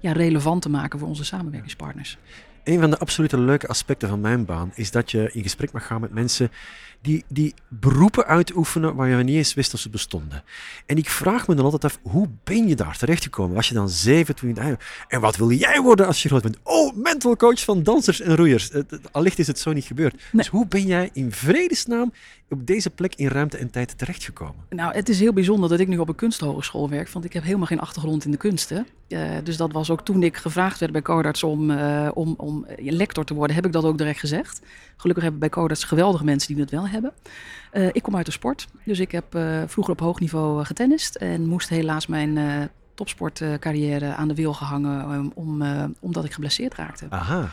ja, 0.00 0.12
relevant 0.12 0.62
te 0.62 0.68
maken 0.68 0.98
voor 0.98 1.08
onze 1.08 1.24
samenwerkingspartners. 1.24 2.18
Een 2.64 2.80
van 2.80 2.90
de 2.90 2.98
absolute 2.98 3.38
leuke 3.38 3.66
aspecten 3.68 4.08
van 4.08 4.20
mijn 4.20 4.44
baan 4.44 4.72
is 4.74 4.90
dat 4.90 5.10
je 5.10 5.30
in 5.32 5.42
gesprek 5.42 5.72
mag 5.72 5.86
gaan 5.86 6.00
met 6.00 6.12
mensen 6.12 6.50
die, 7.04 7.24
die 7.28 7.54
beroepen 7.68 8.26
uitoefenen 8.26 8.94
waar 8.94 9.08
je 9.08 9.16
niet 9.16 9.36
eens 9.36 9.54
wist 9.54 9.70
dat 9.70 9.80
ze 9.80 9.88
bestonden. 9.88 10.42
En 10.86 10.96
ik 10.96 11.08
vraag 11.08 11.48
me 11.48 11.54
dan 11.54 11.64
altijd 11.64 11.84
af, 11.84 11.98
hoe 12.02 12.28
ben 12.44 12.68
je 12.68 12.74
daar 12.76 12.96
terechtgekomen? 12.96 13.54
Was 13.54 13.68
je 13.68 13.74
dan 13.74 13.88
zeven 13.88 14.34
toen 14.34 14.48
je... 14.54 14.76
En 15.08 15.20
wat 15.20 15.36
wil 15.36 15.50
jij 15.50 15.80
worden 15.80 16.06
als 16.06 16.22
je 16.22 16.28
groot 16.28 16.42
bent? 16.42 16.58
Oh, 16.62 16.96
mental 16.96 17.36
coach 17.36 17.64
van 17.64 17.82
dansers 17.82 18.20
en 18.20 18.36
roeiers. 18.36 18.68
Het- 18.72 18.98
Allicht 19.12 19.38
is 19.38 19.46
het 19.46 19.58
zo 19.58 19.72
niet 19.72 19.84
gebeurd. 19.84 20.22
Dus 20.32 20.48
hoe 20.48 20.66
ben 20.66 20.86
jij 20.86 21.10
in 21.12 21.32
vredesnaam 21.32 22.12
op 22.50 22.66
deze 22.66 22.90
plek 22.90 23.14
in 23.14 23.28
ruimte 23.28 23.56
en 23.56 23.70
tijd 23.70 23.98
terechtgekomen? 23.98 24.54
Nou, 24.70 24.94
het 24.94 25.08
is 25.08 25.20
heel 25.20 25.32
bijzonder 25.32 25.68
dat 25.68 25.80
ik 25.80 25.88
nu 25.88 25.98
op 25.98 26.08
een 26.08 26.14
kunsthogeschool 26.14 26.88
werk, 26.88 27.08
want 27.08 27.24
ik 27.24 27.32
heb 27.32 27.42
helemaal 27.42 27.66
geen 27.66 27.80
achtergrond 27.80 28.24
in 28.24 28.30
de 28.30 28.36
kunsten. 28.36 28.86
Eh, 29.08 29.30
dus 29.44 29.56
dat 29.56 29.72
was 29.72 29.90
ook 29.90 30.04
toen 30.04 30.22
ik 30.22 30.36
gevraagd 30.36 30.80
werd 30.80 30.92
bij 30.92 31.02
Codarts 31.02 31.42
om, 31.42 31.70
eh, 31.70 32.08
om, 32.14 32.34
om 32.36 32.64
eh, 32.64 32.92
lector 32.92 33.24
te 33.24 33.34
worden, 33.34 33.56
heb 33.56 33.66
ik 33.66 33.72
dat 33.72 33.84
ook 33.84 33.98
direct 33.98 34.18
gezegd. 34.18 34.60
Gelukkig 34.96 35.22
hebben 35.22 35.40
bij 35.40 35.48
Codarts 35.48 35.84
geweldige 35.84 36.24
mensen 36.24 36.48
die 36.54 36.64
dat 36.64 36.70
wel 36.70 36.82
hebben. 36.82 36.92
Eh, 37.70 37.86
ik 37.92 38.02
kom 38.02 38.16
uit 38.16 38.26
de 38.26 38.32
sport, 38.32 38.66
dus 38.84 38.98
ik 38.98 39.12
heb 39.12 39.34
eh, 39.34 39.62
vroeger 39.66 39.92
op 39.92 40.00
hoog 40.00 40.20
niveau 40.20 40.60
eh, 40.60 40.66
getennist 40.66 41.14
en 41.14 41.46
moest 41.46 41.68
helaas 41.68 42.06
mijn 42.06 42.38
topsportcarrière 42.94 44.14
aan 44.14 44.28
de 44.28 44.34
wil 44.34 44.52
gehangen 44.52 45.00
eh, 45.00 45.26
om, 45.34 45.62
omdat 46.00 46.24
ik 46.24 46.32
geblesseerd 46.32 46.74
raakte. 46.74 47.06
Aha. 47.08 47.50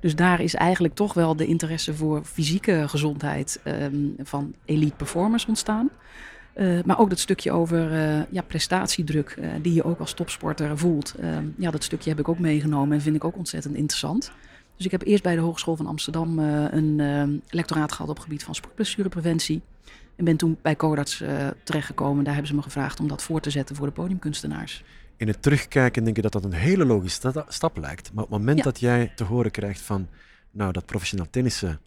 Dus 0.00 0.14
daar 0.14 0.40
is 0.40 0.54
eigenlijk 0.54 0.94
toch 0.94 1.14
wel 1.14 1.36
de 1.36 1.46
interesse 1.46 1.94
voor 1.94 2.24
fysieke 2.24 2.88
gezondheid 2.88 3.60
ehm, 3.62 3.94
van 4.22 4.54
elite 4.64 4.96
performers 4.96 5.46
ontstaan. 5.46 5.90
Maar 6.84 6.98
ook 6.98 7.08
dat 7.08 7.18
stukje 7.18 7.52
over 7.52 7.90
ja, 8.30 8.42
prestatiedruk, 8.42 9.38
die 9.62 9.74
je 9.74 9.84
ook 9.84 9.98
als 9.98 10.12
topsporter 10.12 10.78
voelt. 10.78 11.14
Ehm, 11.20 11.44
ja, 11.56 11.70
dat 11.70 11.84
stukje 11.84 12.10
heb 12.10 12.18
ik 12.18 12.28
ook 12.28 12.38
meegenomen 12.38 12.96
en 12.96 13.02
vind 13.02 13.16
ik 13.16 13.24
ook 13.24 13.36
ontzettend 13.36 13.74
interessant. 13.74 14.32
Dus 14.76 14.84
ik 14.84 14.90
heb 14.90 15.02
eerst 15.06 15.22
bij 15.22 15.34
de 15.34 15.40
Hogeschool 15.40 15.76
van 15.76 15.86
Amsterdam 15.86 16.38
eh, 16.38 16.64
een 16.70 17.00
ehm, 17.00 17.30
lectoraat 17.48 17.92
gehad 17.92 18.08
op 18.10 18.14
het 18.16 18.24
gebied 18.24 18.44
van 18.44 18.54
sportblessurepreventie. 18.54 19.62
En 20.16 20.24
ben 20.24 20.36
toen 20.36 20.58
bij 20.62 20.76
Codarts 20.76 21.20
eh, 21.20 21.46
terechtgekomen. 21.64 22.24
Daar 22.24 22.32
hebben 22.32 22.50
ze 22.50 22.56
me 22.56 22.62
gevraagd 22.62 23.00
om 23.00 23.08
dat 23.08 23.22
voor 23.22 23.40
te 23.40 23.50
zetten 23.50 23.76
voor 23.76 23.86
de 23.86 23.92
podiumkunstenaars. 23.92 24.84
In 25.16 25.28
het 25.28 25.42
terugkijken 25.42 26.04
denk 26.04 26.16
je 26.16 26.22
dat 26.22 26.32
dat 26.32 26.44
een 26.44 26.52
hele 26.52 26.84
logische 26.84 27.28
sta- 27.30 27.44
stap 27.48 27.76
lijkt. 27.76 28.12
Maar 28.12 28.24
op 28.24 28.30
het 28.30 28.38
moment 28.38 28.58
Ja. 28.58 28.64
dat 28.64 28.80
jij 28.80 29.12
te 29.16 29.24
horen 29.24 29.50
krijgt 29.50 29.80
van, 29.80 30.08
nou, 30.50 30.72
dat 30.72 30.86
professioneel 30.86 31.26
tennissen, 31.30 31.80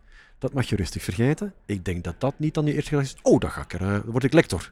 dat 0.45 0.53
mag 0.53 0.69
je 0.69 0.75
rustig 0.75 1.03
vergeten. 1.03 1.53
Ik 1.65 1.85
denk 1.85 2.03
dat 2.03 2.15
dat 2.17 2.33
niet 2.37 2.53
dan 2.53 2.65
je 2.65 2.73
eerste 2.73 2.89
gedachte 2.89 3.13
is, 3.15 3.19
oh, 3.31 3.39
dan 3.39 3.49
ga 3.51 3.61
ik 3.61 3.73
er, 3.73 3.81
eh, 3.81 3.87
dan 3.87 4.01
word 4.05 4.23
ik 4.23 4.33
lector. 4.33 4.71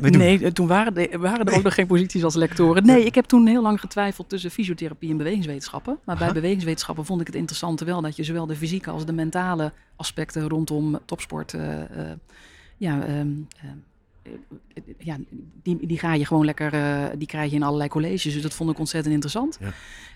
Doen. 0.00 0.10
Nee, 0.18 0.44
eh, 0.44 0.50
toen 0.50 0.66
waren, 0.66 0.94
de- 0.94 1.16
waren 1.18 1.46
er 1.46 1.54
ook 1.56 1.62
nog 1.62 1.74
geen 1.74 1.86
posities 1.86 2.24
als 2.24 2.34
lectoren. 2.34 2.86
Nee, 2.86 3.04
ik 3.04 3.14
heb 3.14 3.24
toen 3.24 3.46
heel 3.46 3.62
lang 3.62 3.80
getwijfeld 3.80 4.28
tussen 4.28 4.50
fysiotherapie 4.50 5.10
en 5.10 5.16
bewegingswetenschappen. 5.16 5.98
Maar 6.04 6.16
bij 6.16 6.32
bewegingswetenschappen 6.32 7.04
vond 7.04 7.20
ik 7.20 7.26
het 7.26 7.36
interessante 7.36 7.84
wel 7.84 8.00
dat 8.00 8.16
je 8.16 8.24
zowel 8.24 8.46
de 8.46 8.56
fysieke 8.56 8.90
als 8.90 9.06
de 9.06 9.12
mentale 9.12 9.72
aspecten 9.96 10.48
rondom 10.48 10.98
topsport 11.04 11.54
eh, 11.54 11.80
eh, 11.82 12.16
ja, 12.76 13.00
ehm, 13.06 13.10
ehm, 13.10 13.76
ja, 14.98 15.18
die, 15.62 15.86
die 15.86 15.98
ga 15.98 16.14
je 16.14 16.26
gewoon 16.26 16.44
lekker, 16.44 16.72
eh, 16.72 17.06
die 17.18 17.26
krijg 17.26 17.50
je 17.50 17.56
in 17.56 17.62
allerlei 17.62 17.88
colleges. 17.88 18.32
Dus 18.32 18.42
dat 18.42 18.54
vond 18.54 18.70
ik 18.70 18.78
ontzettend 18.78 19.14
interessant. 19.14 19.58
Ja. 19.60 19.72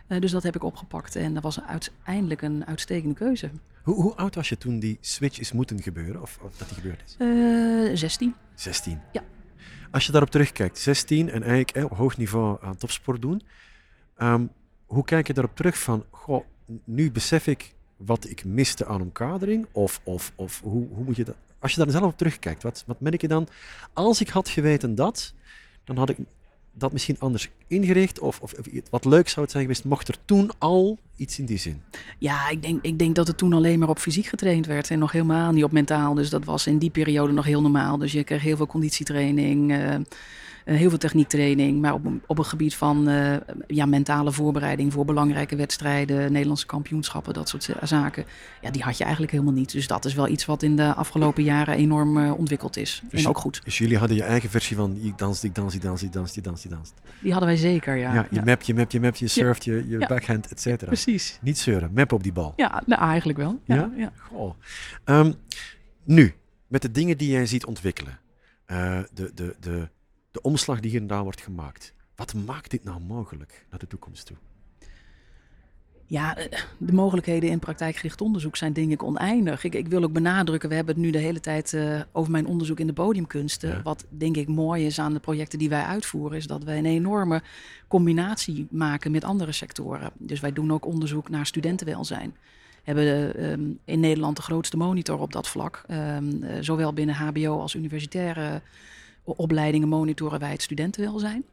Eh, 0.07 0.21
dus 0.21 0.31
dat 0.31 0.43
heb 0.43 0.57
ik 0.57 0.65
opgepakt 0.65 1.17
en 1.17 1.35
dat 1.35 1.43
was 1.43 1.61
uiteindelijk 1.61 2.43
een 2.43 2.67
uitstekende 2.67 3.15
keuze. 3.15 3.51
Hoe, 3.83 3.95
hoe 3.95 4.15
oud 4.15 4.35
was 4.35 4.49
je 4.49 4.59
toen 4.59 4.79
die 4.79 4.99
switch 5.01 5.39
is 5.39 5.53
moeten 5.53 5.83
gebeuren, 5.83 6.23
of, 6.23 6.39
of 6.43 6.57
dat 6.57 6.69
die 6.69 6.77
gebeurd 6.77 7.03
is? 7.07 7.17
Uh, 7.19 7.97
16. 7.97 8.35
16. 8.55 9.01
Ja. 9.13 9.23
Als 9.91 10.07
je 10.07 10.13
daarop 10.13 10.31
terugkijkt, 10.31 10.79
16 10.79 11.31
en 11.31 11.43
eigenlijk 11.43 11.71
eh, 11.71 11.85
op 11.85 11.97
hoog 11.97 12.17
niveau 12.17 12.59
aan 12.61 12.77
topsport 12.77 13.23
doen. 13.23 13.43
Ehm, 14.17 14.47
hoe 14.87 15.05
kijk 15.05 15.27
je 15.27 15.33
daarop 15.33 15.57
terug 15.57 15.79
van, 15.79 16.05
goh, 16.11 16.45
nu 16.85 17.13
besef 17.13 17.47
ik 17.47 17.75
wat 17.97 18.29
ik 18.31 18.45
miste 18.45 18.87
aan 18.87 19.01
omkadering? 19.01 19.67
Of, 19.73 20.01
of, 20.05 20.33
of 20.35 20.61
hoe, 20.61 20.89
hoe 20.93 21.05
moet 21.05 21.17
je 21.17 21.25
dat... 21.25 21.37
Als 21.59 21.75
je 21.75 21.81
daar 21.83 21.91
zelf 21.91 22.13
op 22.13 22.19
terugkijkt, 22.19 22.63
wat, 22.63 22.85
wat 22.87 23.01
merk 23.01 23.21
je 23.21 23.29
dan? 23.29 23.49
Als 23.93 24.21
ik 24.21 24.29
had 24.29 24.49
geweten 24.49 24.95
dat, 24.95 25.35
dan 25.85 25.97
had 25.97 26.09
ik 26.09 26.17
dat 26.73 26.93
misschien 26.93 27.21
anders 27.21 27.51
ingericht? 27.67 28.19
Of, 28.19 28.41
of, 28.41 28.53
wat 28.91 29.05
leuk 29.05 29.29
zou 29.29 29.41
het 29.41 29.51
zijn 29.51 29.63
geweest, 29.63 29.85
mocht 29.85 30.09
er 30.09 30.17
toen 30.25 30.51
al 30.59 30.99
iets 31.19 31.39
in 31.39 31.47
die 31.47 31.59
zin? 31.59 31.83
Ja, 32.19 32.49
ik 32.49 32.63
denk, 32.63 32.85
ik 32.85 32.99
denk 32.99 33.15
dat 33.15 33.27
het 33.27 33.39
toen 33.39 33.53
alleen 33.53 33.79
maar 33.79 33.89
op 33.89 33.99
fysiek 33.99 34.27
getraind 34.27 34.67
werd 34.67 34.91
en 34.91 34.99
nog 34.99 35.13
helemaal 35.13 35.53
niet 35.53 35.65
op 35.65 35.73
mentaal. 35.73 36.15
Dus 36.15 36.31
dat 36.31 36.45
was 36.45 36.67
in 36.67 36.79
die 36.79 36.91
periode 36.91 37.33
nog 37.33 37.45
heel 37.45 37.63
normaal. 37.63 37.99
Dus 37.99 38.13
je 38.13 38.25
kreeg 38.25 38.43
heel 38.43 38.57
veel 38.57 38.67
conditietraining. 38.67 39.71
Uh, 39.71 39.95
eh, 40.69 40.77
heel 40.77 40.89
veel 40.89 40.99
techniektraining, 40.99 41.81
maar 41.81 41.95
op, 41.95 42.07
op 42.27 42.39
een 42.39 42.45
gebied 42.45 42.75
van 42.75 43.09
uh, 43.09 43.37
ja, 43.67 43.87
mentale 43.87 44.33
voorbereiding 44.33 44.93
voor 44.93 45.05
belangrijke 45.05 45.57
wedstrijden, 45.57 46.33
Nederlandse 46.33 46.67
kampioenschappen, 46.67 47.35
dat 47.35 47.49
soort 47.49 47.69
zaken. 47.83 48.25
Ja, 48.61 48.71
die 48.71 48.83
had 48.83 48.97
je 48.97 49.03
eigenlijk 49.03 49.33
helemaal 49.33 49.53
niet. 49.53 49.73
Dus 49.73 49.87
dat 49.87 50.05
is 50.05 50.15
wel 50.15 50.29
iets 50.29 50.45
wat 50.45 50.63
in 50.63 50.77
de 50.77 50.95
afgelopen 50.95 51.43
jaren 51.43 51.75
enorm 51.75 52.17
uh, 52.17 52.39
ontwikkeld 52.39 52.77
is. 52.77 53.03
Dus, 53.11 53.23
en 53.23 53.29
ook 53.29 53.39
goed. 53.39 53.61
Dus 53.65 53.79
jullie 53.79 53.99
hadden 53.99 54.17
je 54.17 54.23
eigen 54.23 54.51
versie 54.51 54.77
van 54.77 54.99
ik 55.03 55.19
dans, 55.19 55.45
ik 55.45 55.55
dans, 55.55 55.75
ik 55.75 55.83
dans, 55.83 56.03
ik 56.03 56.13
dans, 56.13 56.37
ik 56.37 56.45
dans, 56.45 56.65
ik 56.65 56.71
dans. 56.71 56.93
Die 57.21 57.31
hadden 57.31 57.49
wij 57.49 57.59
zeker, 57.59 57.97
ja. 57.97 58.15
ja 58.15 58.27
je 58.31 58.37
ja. 58.37 58.45
map, 58.45 58.63
je 58.63 58.75
map, 58.75 58.91
je 58.91 59.01
map, 59.01 59.17
je 59.17 59.29
surft, 59.29 59.65
je, 59.65 59.89
je 59.89 60.07
backhand, 60.09 60.49
et 60.49 60.61
cetera. 60.61 60.91
Precies. 61.09 61.39
Niet 61.43 61.59
zeuren, 61.59 61.93
map 61.93 62.13
op 62.13 62.23
die 62.23 62.33
bal. 62.33 62.53
Ja, 62.57 62.83
nou, 62.87 63.03
eigenlijk 63.03 63.39
wel. 63.39 63.61
Ja? 63.65 63.93
ja? 63.97 64.13
Goh. 64.17 64.55
Um, 65.05 65.35
nu, 66.05 66.35
met 66.67 66.83
de 66.83 66.91
dingen 66.91 67.19
die 67.19 67.31
jij 67.31 67.47
ziet 67.47 67.67
ontwikkelen. 67.67 68.19
Uh, 68.67 69.01
de, 69.13 69.31
de, 69.35 69.57
de, 69.61 69.89
de 70.31 70.41
omslag 70.43 70.81
die 70.81 70.91
hier 70.91 71.01
en 71.01 71.07
daar 71.07 71.23
wordt 71.23 71.41
gemaakt. 71.41 71.95
Wat 72.17 72.35
maakt 72.35 72.71
dit 72.71 72.85
nou 72.85 73.01
mogelijk 73.01 73.67
naar 73.71 73.79
de 73.79 73.87
toekomst 73.87 74.27
toe? 74.27 74.37
Ja, 76.11 76.37
eh, 76.37 76.61
de 76.79 76.93
mogelijkheden 76.93 77.51
in 77.51 77.59
praktijkgericht 77.59 78.21
onderzoek 78.21 78.57
zijn 78.57 78.73
denk 78.73 78.91
ik 78.91 79.03
oneindig. 79.03 79.65
Ik, 79.65 79.75
ik 79.75 79.89
wil 79.89 80.03
ook 80.03 80.13
benadrukken, 80.13 80.69
we 80.69 80.75
hebben 80.75 80.95
het 80.95 81.05
nu 81.05 81.11
de 81.11 81.19
hele 81.19 81.41
tijd 81.41 81.73
uh, 81.73 82.01
over 82.13 82.31
mijn 82.31 82.47
onderzoek 82.47 82.81
in 82.81 82.87
de 82.87 82.93
podiumkunsten. 82.93 83.83
Wat 83.83 84.05
denk 84.09 84.37
ik 84.37 84.49
mooi 84.49 84.87
is 84.87 84.99
aan 84.99 85.13
de 85.13 85.19
projecten 85.21 85.59
die 85.59 85.69
wij 85.69 85.83
uitvoeren, 85.83 86.37
is 86.37 86.47
dat 86.47 86.65
wij 86.65 86.79
een 86.79 86.87
enorme 86.87 87.43
combinatie 87.89 88.67
maken 88.71 89.11
met 89.11 89.25
andere 89.25 89.53
sectoren. 89.53 90.11
Dus 90.19 90.41
wij 90.41 90.53
doen 90.53 90.73
ook 90.73 90.87
onderzoek 90.87 91.29
naar 91.29 91.47
studentenwelzijn. 91.47 92.37
We 92.85 92.95
hebben 92.95 93.41
uh, 93.41 93.75
in 93.85 94.01
Nederland 94.01 94.37
de 94.37 94.43
grootste 94.43 94.77
monitor 94.77 95.19
op 95.19 95.33
dat 95.33 95.49
vlak, 95.49 95.85
um, 95.91 96.43
uh, 96.43 96.51
zowel 96.61 96.93
binnen 96.93 97.15
HBO 97.15 97.61
als 97.61 97.75
universitaire 97.75 98.63
opleidingen 99.25 99.89
monitoren 99.89 100.41
wij 100.41 100.51
het 100.51 100.63
studentenwelzijn. 100.63 101.45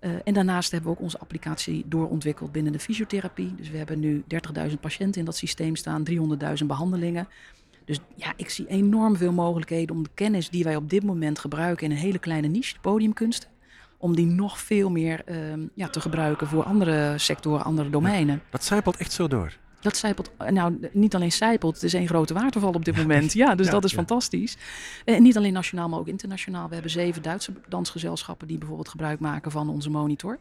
Uh, 0.00 0.10
en 0.24 0.34
daarnaast 0.34 0.70
hebben 0.70 0.90
we 0.90 0.96
ook 0.96 1.02
onze 1.02 1.18
applicatie 1.18 1.84
doorontwikkeld 1.86 2.52
binnen 2.52 2.72
de 2.72 2.78
fysiotherapie. 2.78 3.54
Dus 3.54 3.70
we 3.70 3.76
hebben 3.76 4.00
nu 4.00 4.24
30.000 4.68 4.80
patiënten 4.80 5.20
in 5.20 5.24
dat 5.24 5.36
systeem 5.36 5.76
staan, 5.76 6.04
300.000 6.10 6.66
behandelingen. 6.66 7.28
Dus 7.84 8.00
ja, 8.14 8.32
ik 8.36 8.50
zie 8.50 8.66
enorm 8.66 9.16
veel 9.16 9.32
mogelijkheden 9.32 9.96
om 9.96 10.02
de 10.02 10.10
kennis 10.14 10.50
die 10.50 10.64
wij 10.64 10.76
op 10.76 10.90
dit 10.90 11.02
moment 11.02 11.38
gebruiken 11.38 11.86
in 11.86 11.90
een 11.90 12.02
hele 12.02 12.18
kleine 12.18 12.48
niche, 12.48 12.80
podiumkunsten, 12.80 13.50
om 13.96 14.14
die 14.16 14.26
nog 14.26 14.58
veel 14.58 14.90
meer 14.90 15.22
uh, 15.26 15.36
ja, 15.74 15.88
te 15.88 16.00
gebruiken 16.00 16.46
voor 16.46 16.62
andere 16.62 17.18
sectoren, 17.18 17.64
andere 17.64 17.90
domeinen. 17.90 18.34
Ja, 18.34 18.50
dat 18.50 18.64
zijpelt 18.64 18.96
echt 18.96 19.12
zo 19.12 19.28
door. 19.28 19.52
Dat 19.80 19.96
zijpelt, 19.96 20.30
nou 20.50 20.88
niet 20.92 21.14
alleen 21.14 21.32
zijpelt, 21.32 21.74
het 21.74 21.82
is 21.82 21.94
één 21.94 22.08
grote 22.08 22.34
waterval 22.34 22.72
op 22.72 22.84
dit 22.84 22.96
moment. 22.96 23.32
Ja, 23.32 23.54
dus 23.54 23.70
dat 23.70 23.84
is 23.84 23.92
fantastisch. 23.92 24.56
En 25.04 25.22
niet 25.22 25.36
alleen 25.36 25.52
nationaal, 25.52 25.88
maar 25.88 25.98
ook 25.98 26.08
internationaal. 26.08 26.68
We 26.68 26.74
hebben 26.74 26.92
zeven 26.92 27.22
Duitse 27.22 27.52
dansgezelschappen 27.68 28.46
die 28.46 28.58
bijvoorbeeld 28.58 28.88
gebruik 28.88 29.20
maken 29.20 29.50
van 29.50 29.68
onze 29.68 29.90
monitor 29.90 30.38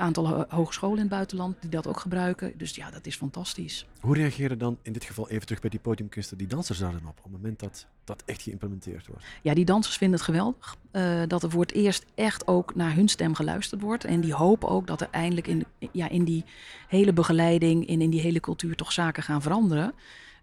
aantal 0.00 0.44
hogescholen 0.48 0.96
in 0.96 1.02
het 1.02 1.10
buitenland 1.10 1.56
die 1.60 1.70
dat 1.70 1.86
ook 1.86 2.00
gebruiken. 2.00 2.52
Dus 2.56 2.74
ja, 2.74 2.90
dat 2.90 3.06
is 3.06 3.16
fantastisch. 3.16 3.86
Hoe 4.00 4.14
reageren 4.14 4.58
dan 4.58 4.78
in 4.82 4.92
dit 4.92 5.04
geval 5.04 5.28
even 5.28 5.46
terug 5.46 5.60
bij 5.60 5.70
die 5.70 5.80
podiumkunsten 5.80 6.38
die 6.38 6.46
dansers 6.46 6.78
daar 6.78 6.92
dan 6.92 7.00
op, 7.00 7.18
op 7.18 7.22
het 7.22 7.32
moment 7.32 7.58
dat 7.58 7.86
dat 8.04 8.22
echt 8.26 8.42
geïmplementeerd 8.42 9.06
wordt? 9.06 9.24
Ja, 9.42 9.54
die 9.54 9.64
dansers 9.64 9.96
vinden 9.96 10.16
het 10.16 10.26
geweldig 10.26 10.76
uh, 10.92 11.22
dat 11.26 11.42
er 11.42 11.50
voor 11.50 11.60
het 11.60 11.72
eerst 11.72 12.04
echt 12.14 12.46
ook 12.46 12.74
naar 12.74 12.94
hun 12.94 13.08
stem 13.08 13.34
geluisterd 13.34 13.80
wordt. 13.80 14.04
En 14.04 14.20
die 14.20 14.34
hopen 14.34 14.68
ook 14.68 14.86
dat 14.86 15.00
er 15.00 15.08
eindelijk 15.10 15.46
in, 15.46 15.64
ja, 15.92 16.08
in 16.08 16.24
die 16.24 16.44
hele 16.88 17.12
begeleiding 17.12 17.88
en 17.88 18.00
in 18.00 18.10
die 18.10 18.20
hele 18.20 18.40
cultuur 18.40 18.76
toch 18.76 18.92
zaken 18.92 19.22
gaan 19.22 19.42
veranderen. 19.42 19.92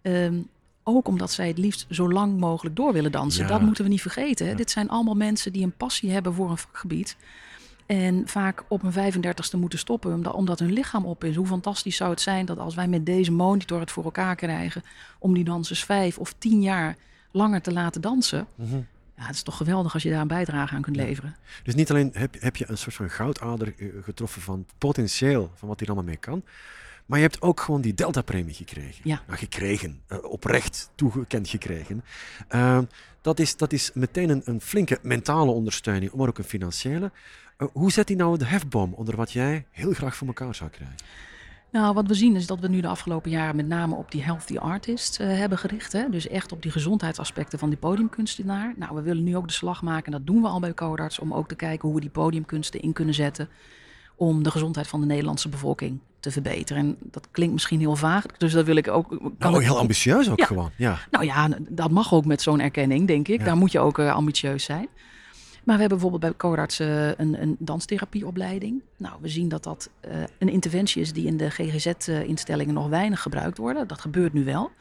Um, 0.02 0.48
ook 0.84 1.08
omdat 1.08 1.32
zij 1.32 1.48
het 1.48 1.58
liefst 1.58 1.86
zo 1.90 2.12
lang 2.12 2.40
mogelijk 2.40 2.76
door 2.76 2.94
willen 2.94 3.12
dansen. 3.12 3.44
Ja. 3.44 3.50
Dat 3.50 3.62
moeten 3.62 3.84
we 3.84 3.90
niet 3.90 4.02
vergeten. 4.02 4.48
Ja. 4.48 4.56
Dit 4.56 4.72
zijn 4.72 4.90
allemaal 4.90 5.16
mensen 5.16 5.54
die 5.54 5.64
een 5.64 5.78
passie 5.78 6.12
hebben 6.12 6.34
voor 6.34 6.50
een 6.50 6.58
vakgebied. 6.58 7.18
En 7.88 8.22
vaak 8.26 8.64
op 8.68 8.84
een 8.84 9.14
35ste 9.14 9.60
moeten 9.60 9.80
stoppen 9.80 10.34
omdat 10.34 10.60
hun 10.60 10.74
lichaam 10.74 11.06
op 11.06 11.24
is. 11.24 11.36
Hoe 11.36 11.46
fantastisch 11.46 11.96
zou 11.96 12.10
het 12.10 12.22
zijn 12.22 12.46
dat 12.46 12.58
als 12.58 12.76
wij 12.76 12.88
met 12.88 13.06
deze 13.06 13.32
monitor 13.32 13.80
het 13.80 13.92
voor 13.92 14.04
elkaar 14.04 14.36
krijgen 14.36 14.84
om 15.20 15.34
die 15.34 15.44
dansers 15.44 15.84
vijf 15.84 16.18
of 16.18 16.34
tien 16.38 16.62
jaar 16.62 16.96
langer 17.32 17.62
te 17.62 17.74
laten 17.74 18.02
dansen. 18.02 18.48
Mm 18.56 18.70
-hmm. 18.70 18.88
Ja, 19.18 19.26
het 19.26 19.36
is 19.36 19.44
toch 19.44 19.58
geweldig 19.58 19.94
als 19.94 20.04
je 20.04 20.10
daar 20.10 20.22
een 20.22 20.28
bijdrage 20.28 20.76
aan 20.76 20.82
kunt 20.82 20.96
leveren. 20.96 21.36
Dus 21.64 21.76
niet 21.76 21.90
alleen 21.90 22.10
heb, 22.14 22.36
heb 22.40 22.56
je 22.56 22.70
een 22.70 22.78
soort 22.78 22.96
van 22.96 23.10
goudader 23.10 23.74
eh, 23.78 23.88
getroffen 24.02 24.42
van 24.42 24.66
potentieel 24.78 25.52
van 25.56 25.68
wat 25.68 25.80
hier 25.80 25.88
allemaal 25.88 26.08
mee 26.08 26.18
kan. 26.18 26.44
Maar 27.06 27.20
je 27.20 27.26
hebt 27.26 27.42
ook 27.42 27.60
gewoon 27.60 27.82
die 27.82 27.94
Delta-premie 27.94 28.54
gekregen. 28.54 29.02
Ja. 29.04 29.22
Nou, 29.28 29.40
gekregen, 29.40 30.02
uh, 30.10 30.24
oprecht 30.24 30.90
toegekend 30.96 31.50
gekregen. 31.50 32.04
Uh, 32.50 32.80
dat, 33.22 33.40
is, 33.40 33.58
dat 33.58 33.74
is 33.74 33.92
meteen 33.94 34.30
een, 34.30 34.42
een 34.46 34.62
flinke 34.62 35.00
mentale 35.02 35.52
ondersteuning, 35.52 36.14
maar 36.14 36.28
ook 36.28 36.38
een 36.38 36.44
financiële. 36.44 37.12
Uh, 37.58 37.68
hoe 37.74 37.92
zet 37.92 38.08
hij 38.08 38.18
nou 38.18 38.38
de 38.38 38.46
hefboom 38.46 38.94
onder 38.94 39.16
wat 39.16 39.32
jij 39.32 39.66
heel 39.72 39.94
graag 39.94 40.16
voor 40.16 40.28
elkaar 40.28 40.56
zou 40.56 40.70
krijgen? 40.70 40.96
Nou, 41.72 41.94
wat 41.94 42.08
we 42.08 42.14
zien 42.14 42.36
is 42.36 42.48
dat 42.48 42.60
we 42.60 42.68
nu 42.68 42.82
de 42.82 42.88
afgelopen 42.88 43.32
jaren 43.32 43.56
met 43.56 43.68
name 43.68 43.96
op 43.96 44.12
die 44.12 44.24
healthy 44.24 44.58
artist 44.58 45.20
uh, 45.20 45.28
hebben 45.28 45.58
gericht. 45.58 45.92
Hè? 45.92 46.10
Dus 46.10 46.28
echt 46.28 46.52
op 46.52 46.62
die 46.62 46.72
gezondheidsaspecten 46.72 47.60
van 47.60 47.70
die 47.70 47.78
podiumkunstenaar. 47.78 48.74
Nou, 48.78 48.96
we 48.96 49.02
willen 49.02 49.24
nu 49.24 49.36
ook 49.36 49.48
de 49.48 49.54
slag 49.54 49.82
maken, 49.82 50.06
en 50.06 50.12
dat 50.12 50.28
doen 50.28 50.42
we 50.42 50.48
al 50.48 50.60
bij 50.60 50.74
Codarts, 50.74 51.20
om 51.20 51.34
ook 51.34 51.48
te 51.48 51.56
kijken 51.56 51.88
hoe 51.88 51.96
we 51.96 52.02
die 52.02 52.10
podiumkunsten 52.10 52.82
in 52.82 52.94
kunnen 52.94 53.14
zetten 53.14 53.50
om 54.16 54.44
de 54.44 54.52
gezondheid 54.52 54.88
van 54.88 55.00
de 55.00 55.06
Nederlandse 55.06 55.50
bevolking 55.50 56.00
te 56.20 56.32
verbeteren. 56.32 56.84
En 56.84 56.98
dat 57.02 57.28
klinkt 57.32 57.54
misschien 57.54 57.80
heel 57.80 57.96
vaag, 57.96 58.26
dus 58.26 58.54
dat 58.54 58.66
wil 58.66 58.76
ik 58.76 58.88
ook. 58.88 59.08
Kan 59.10 59.52
nou, 59.52 59.64
heel 59.64 59.78
ambitieus 59.78 60.30
ook 60.30 60.40
ja. 60.40 60.46
gewoon. 60.46 60.72
Ja. 60.76 60.98
Nou 61.12 61.26
ja, 61.26 61.50
dat 61.70 61.92
mag 61.92 62.14
ook 62.14 62.26
met 62.26 62.42
zo'n 62.42 62.60
erkenning, 62.60 63.08
denk 63.08 63.28
ik. 63.28 63.40
Ja. 63.40 63.46
Daar 63.46 63.58
moet 63.58 63.72
je 63.72 63.80
ook 63.80 63.98
uh, 63.98 64.14
ambitieus 64.14 64.64
zijn. 64.64 64.88
Maar 65.68 65.76
we 65.76 65.82
hebben 65.82 66.00
bijvoorbeeld 66.00 66.32
bij 66.32 66.50
Codarts 66.50 66.80
uh, 66.80 67.08
een, 67.08 67.42
een 67.42 67.56
danstherapieopleiding. 67.60 68.82
Nou, 68.98 69.16
we 69.22 69.28
zien 69.28 69.50
dat 69.50 69.64
dat 69.64 69.90
uh, 70.08 70.12
een 70.40 70.50
interventie 70.50 71.02
is 71.02 71.14
die 71.14 71.26
in 71.26 71.38
de 71.38 71.50
GGZ-instellingen 71.50 72.74
nog 72.74 72.88
weinig 72.88 73.22
gebruikt 73.22 73.58
worden. 73.58 73.88
Dat 73.88 74.02
gebeurt 74.02 74.34
nu 74.34 74.44
wel. 74.44 74.72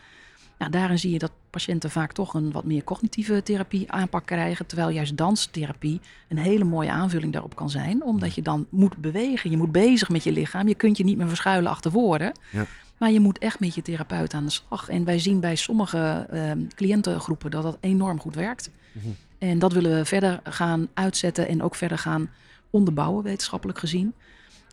Nou, 0.58 0.70
daarin 0.70 0.98
zie 0.98 1.12
je 1.12 1.18
dat 1.18 1.30
patiënten 1.50 1.90
vaak 1.90 2.12
toch 2.12 2.34
een 2.34 2.52
wat 2.52 2.64
meer 2.64 2.84
cognitieve 2.84 3.42
therapie 3.42 3.92
aanpak 3.92 4.26
krijgen. 4.26 4.66
Terwijl 4.66 4.88
juist 4.88 5.16
danstherapie 5.16 6.00
een 6.28 6.38
hele 6.38 6.64
mooie 6.64 6.90
aanvulling 6.90 7.32
daarop 7.32 7.56
kan 7.56 7.70
zijn. 7.70 8.02
Omdat 8.02 8.34
je 8.34 8.42
dan 8.42 8.66
moet 8.70 8.96
bewegen. 8.96 9.50
Je 9.50 9.56
moet 9.56 9.72
bezig 9.72 10.08
met 10.08 10.24
je 10.24 10.32
lichaam. 10.32 10.68
Je 10.68 10.74
kunt 10.74 10.96
je 10.96 11.04
niet 11.04 11.16
meer 11.16 11.28
verschuilen 11.28 11.70
achter 11.70 11.90
woorden. 11.90 12.32
Ja. 12.52 12.66
Maar 12.98 13.10
je 13.10 13.20
moet 13.20 13.38
echt 13.38 13.60
met 13.60 13.74
je 13.74 13.82
therapeut 13.82 14.34
aan 14.34 14.44
de 14.44 14.50
slag. 14.50 14.88
En 14.88 15.04
wij 15.04 15.18
zien 15.18 15.40
bij 15.40 15.56
sommige 15.56 16.28
uh, 16.32 16.52
cliëntengroepen 16.74 17.50
dat 17.50 17.62
dat 17.62 17.76
enorm 17.80 18.20
goed 18.20 18.34
werkt. 18.34 18.70
Mm 18.92 19.02
-hmm. 19.02 19.16
En 19.38 19.58
dat 19.58 19.72
willen 19.72 19.96
we 19.96 20.04
verder 20.04 20.40
gaan 20.44 20.88
uitzetten 20.94 21.48
en 21.48 21.62
ook 21.62 21.74
verder 21.74 21.98
gaan 21.98 22.30
onderbouwen, 22.70 23.24
wetenschappelijk 23.24 23.78
gezien. 23.78 24.14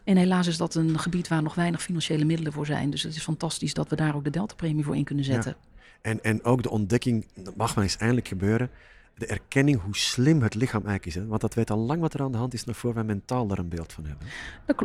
En 0.03 0.17
helaas 0.17 0.48
is 0.48 0.58
dat 0.58 0.75
een 0.75 1.00
gebied 1.00 1.27
waar 1.27 1.43
nog 1.43 1.55
weinig 1.55 1.82
financiële 1.82 2.25
middelen 2.25 2.53
voor 2.53 2.65
zijn. 2.65 2.89
Dus 2.89 3.03
het 3.03 3.15
is 3.15 3.24
fantastisch 3.24 3.74
dat 3.74 3.89
we 3.89 3.96
daar 3.96 4.15
ook 4.15 4.24
de 4.24 4.29
Delta-premie 4.29 4.84
voor 4.84 4.96
in 4.96 5.03
kunnen 5.03 5.25
zetten. 5.25 5.55
Ja. 5.62 5.72
En, 6.01 6.24
en 6.24 6.43
ook 6.43 6.63
de 6.63 6.70
ontdekking, 6.70 7.25
dat 7.36 7.55
mag 7.55 7.75
maar 7.75 7.84
eens 7.84 7.98
eindelijk 7.98 8.27
gebeuren, 8.27 8.70
de 9.15 9.25
erkenning 9.25 9.82
hoe 9.82 9.96
slim 9.96 10.41
het 10.41 10.55
lichaam 10.55 10.86
eigenlijk 10.86 11.05
is. 11.05 11.15
Hè? 11.15 11.27
Want 11.27 11.41
dat 11.41 11.53
weet 11.53 11.70
al 11.70 11.77
lang 11.77 12.01
wat 12.01 12.13
er 12.13 12.22
aan 12.22 12.32
de 12.32 12.38
hand 12.38 12.53
is, 12.53 12.63
nog 12.63 12.77
voor 12.77 12.93
wij 12.93 13.03
mentaal 13.03 13.48
daar 13.48 13.58
een 13.58 13.70
beeld 13.70 13.93
van 13.93 14.05
hebben. 14.05 14.27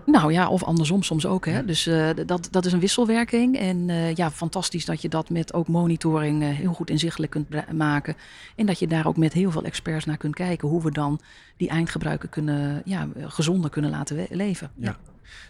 Nou 0.06 0.32
ja, 0.32 0.48
of 0.48 0.62
andersom 0.62 1.02
soms 1.02 1.26
ook. 1.26 1.46
Hè? 1.46 1.56
Ja. 1.56 1.62
Dus 1.62 1.86
uh, 1.86 2.10
dat, 2.26 2.48
dat 2.50 2.64
is 2.64 2.72
een 2.72 2.80
wisselwerking. 2.80 3.58
En 3.58 3.88
uh, 3.88 4.14
ja, 4.14 4.30
fantastisch 4.30 4.84
dat 4.84 5.02
je 5.02 5.08
dat 5.08 5.30
met 5.30 5.54
ook 5.54 5.68
monitoring 5.68 6.42
uh, 6.42 6.48
heel 6.48 6.72
goed 6.72 6.90
inzichtelijk 6.90 7.32
kunt 7.32 7.72
maken. 7.72 8.16
En 8.56 8.66
dat 8.66 8.78
je 8.78 8.86
daar 8.86 9.06
ook 9.06 9.16
met 9.16 9.32
heel 9.32 9.50
veel 9.50 9.64
experts 9.64 10.04
naar 10.04 10.16
kunt 10.16 10.34
kijken 10.34 10.68
hoe 10.68 10.82
we 10.82 10.90
dan 10.90 11.20
die 11.56 11.68
eindgebruiker 11.68 12.28
kunnen, 12.28 12.82
ja, 12.84 13.08
gezonder 13.16 13.70
kunnen 13.70 13.90
laten 13.90 14.26
leven. 14.30 14.70
Ja. 14.74 14.96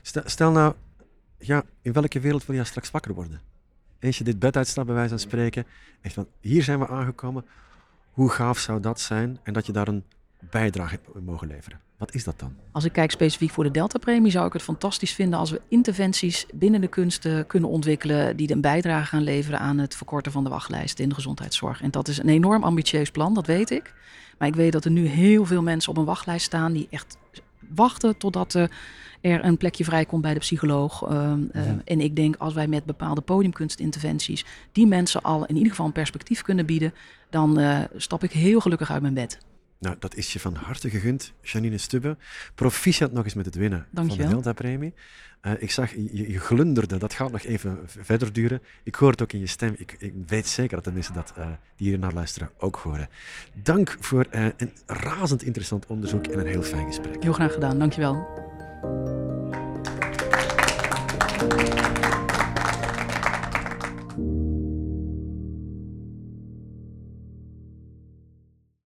Stel, 0.03 0.23
stel 0.25 0.51
nou, 0.51 0.75
ja, 1.39 1.63
in 1.83 1.93
welke 1.93 2.21
wereld 2.21 2.47
wil 2.47 2.57
je 2.57 2.65
straks 2.65 2.91
wakker 2.91 3.15
worden? 3.15 3.41
Eens 3.99 4.19
je 4.19 4.25
dit 4.25 4.39
bed 4.39 4.57
uitstapt, 4.57 4.87
bij 4.87 4.97
wijze 4.97 5.11
van 5.11 5.19
spreken, 5.19 5.67
echt 6.01 6.15
van 6.15 6.27
hier 6.41 6.63
zijn 6.63 6.79
we 6.79 6.89
aangekomen 6.89 7.45
hoe 8.19 8.31
gaaf 8.31 8.59
zou 8.59 8.81
dat 8.81 9.01
zijn? 9.01 9.39
En 9.43 9.53
dat 9.53 9.67
je 9.67 9.73
daar 9.73 9.89
een 9.89 10.05
bijdrage 10.51 10.99
mogen 11.25 11.49
leveren. 11.49 11.81
Wat 11.97 12.15
is 12.15 12.25
dat 12.25 12.39
dan? 12.39 12.55
Als 12.73 12.85
ik 12.85 12.93
kijk 12.93 13.11
specifiek 13.11 13.51
voor 13.51 13.65
de 13.65 13.71
Delta-premie, 13.71 14.31
zou 14.31 14.47
ik 14.47 14.53
het 14.53 14.63
fantastisch 14.63 15.13
vinden 15.13 15.39
als 15.39 15.51
we 15.51 15.61
interventies 15.69 16.47
binnen 16.55 16.81
de 16.81 16.87
kunsten 16.87 17.47
kunnen 17.47 17.69
ontwikkelen 17.71 18.37
die 18.37 18.53
een 18.53 18.61
bijdrage 18.61 19.07
gaan 19.07 19.23
leveren 19.23 19.59
aan 19.59 19.79
het 19.79 19.97
verkorten 19.97 20.33
van 20.33 20.45
de 20.45 20.51
wachtlijsten 20.51 21.03
in 21.03 21.09
de 21.09 21.15
gezondheidszorg. 21.15 21.83
En 21.83 21.91
dat 21.91 22.09
is 22.09 22.19
een 22.19 22.29
enorm 22.29 22.63
ambitieus 22.63 23.11
plan, 23.11 23.35
dat 23.35 23.47
weet 23.47 23.71
ik. 23.71 23.95
Maar 24.39 24.49
ik 24.49 24.55
weet 24.55 24.73
dat 24.73 24.85
er 24.85 24.91
nu 24.91 25.07
heel 25.07 25.45
veel 25.45 25.63
mensen 25.63 25.91
op 25.91 25.97
een 25.97 26.05
wachtlijst 26.05 26.47
staan 26.47 26.73
die 26.73 26.87
echt 26.91 27.17
wachten 27.69 28.17
totdat 28.17 28.55
er 28.55 29.45
een 29.45 29.57
plekje 29.57 29.85
vrijkomt 29.85 30.23
bij 30.23 30.35
de 30.35 30.41
psycholoog. 30.41 31.03
Ehm, 31.03 31.41
eh, 31.53 31.63
en 31.85 32.01
ik 32.01 32.17
denk 32.17 32.37
als 32.37 32.55
wij 32.55 32.67
met 32.67 32.85
bepaalde 32.85 33.21
podiumkunstinterventies 33.21 34.45
die 34.73 34.87
mensen 34.87 35.23
al 35.23 35.47
in 35.47 35.55
ieder 35.55 35.71
geval 35.71 35.87
een 35.87 35.93
perspectief 35.93 36.43
kunnen 36.43 36.67
bieden, 36.67 36.95
dan 37.31 37.61
uh, 37.61 37.81
stap 37.97 38.23
ik 38.23 38.33
heel 38.33 38.61
gelukkig 38.61 38.91
uit 38.91 39.03
mijn 39.03 39.15
bed. 39.15 39.39
Nou, 39.79 39.97
dat 39.99 40.15
is 40.15 40.33
je 40.33 40.41
van 40.41 40.55
harte 40.55 40.91
gegund, 40.91 41.33
Janine 41.43 41.79
Stubbe. 41.79 42.17
Proficiat 42.55 43.13
nog 43.13 43.25
eens 43.25 43.35
met 43.35 43.45
het 43.45 43.55
winnen 43.55 43.87
van 43.95 44.09
de 44.09 44.17
Delta-premie. 44.17 44.95
Uh, 45.43 45.53
ik 45.59 45.71
zag, 45.71 45.91
je, 45.91 46.31
je, 46.33 46.39
glunderde, 46.39 46.97
dat 46.97 47.15
gaat 47.15 47.33
nog 47.33 47.43
even 47.43 47.79
verder 47.87 48.33
duren. 48.33 48.63
Ik 48.83 48.95
hoor 48.95 49.11
het 49.11 49.23
ook 49.23 49.33
in 49.33 49.39
je 49.39 49.47
stem. 49.47 49.75
Ik, 49.77 49.97
ik 49.99 50.13
weet 50.27 50.47
zeker 50.47 50.77
dat 50.77 50.85
de 50.85 50.93
mensen 50.93 51.15
dat, 51.15 51.35
uh, 51.39 51.47
die 51.77 51.89
hier 51.89 51.99
naar 51.99 52.13
luisteren 52.13 52.51
ook 52.59 52.77
horen. 52.77 53.09
Dank 53.63 53.97
voor 54.01 54.27
uh, 54.31 54.47
een 54.57 54.73
razend 54.87 55.43
interessant 55.43 55.87
onderzoek 55.87 56.27
en 56.27 56.39
een 56.39 56.47
heel 56.47 56.63
fijn 56.63 56.87
gesprek. 56.87 57.23
Heel 57.23 57.33
graag 57.33 57.53
gedaan, 57.53 57.79
dankjewel. 57.79 58.27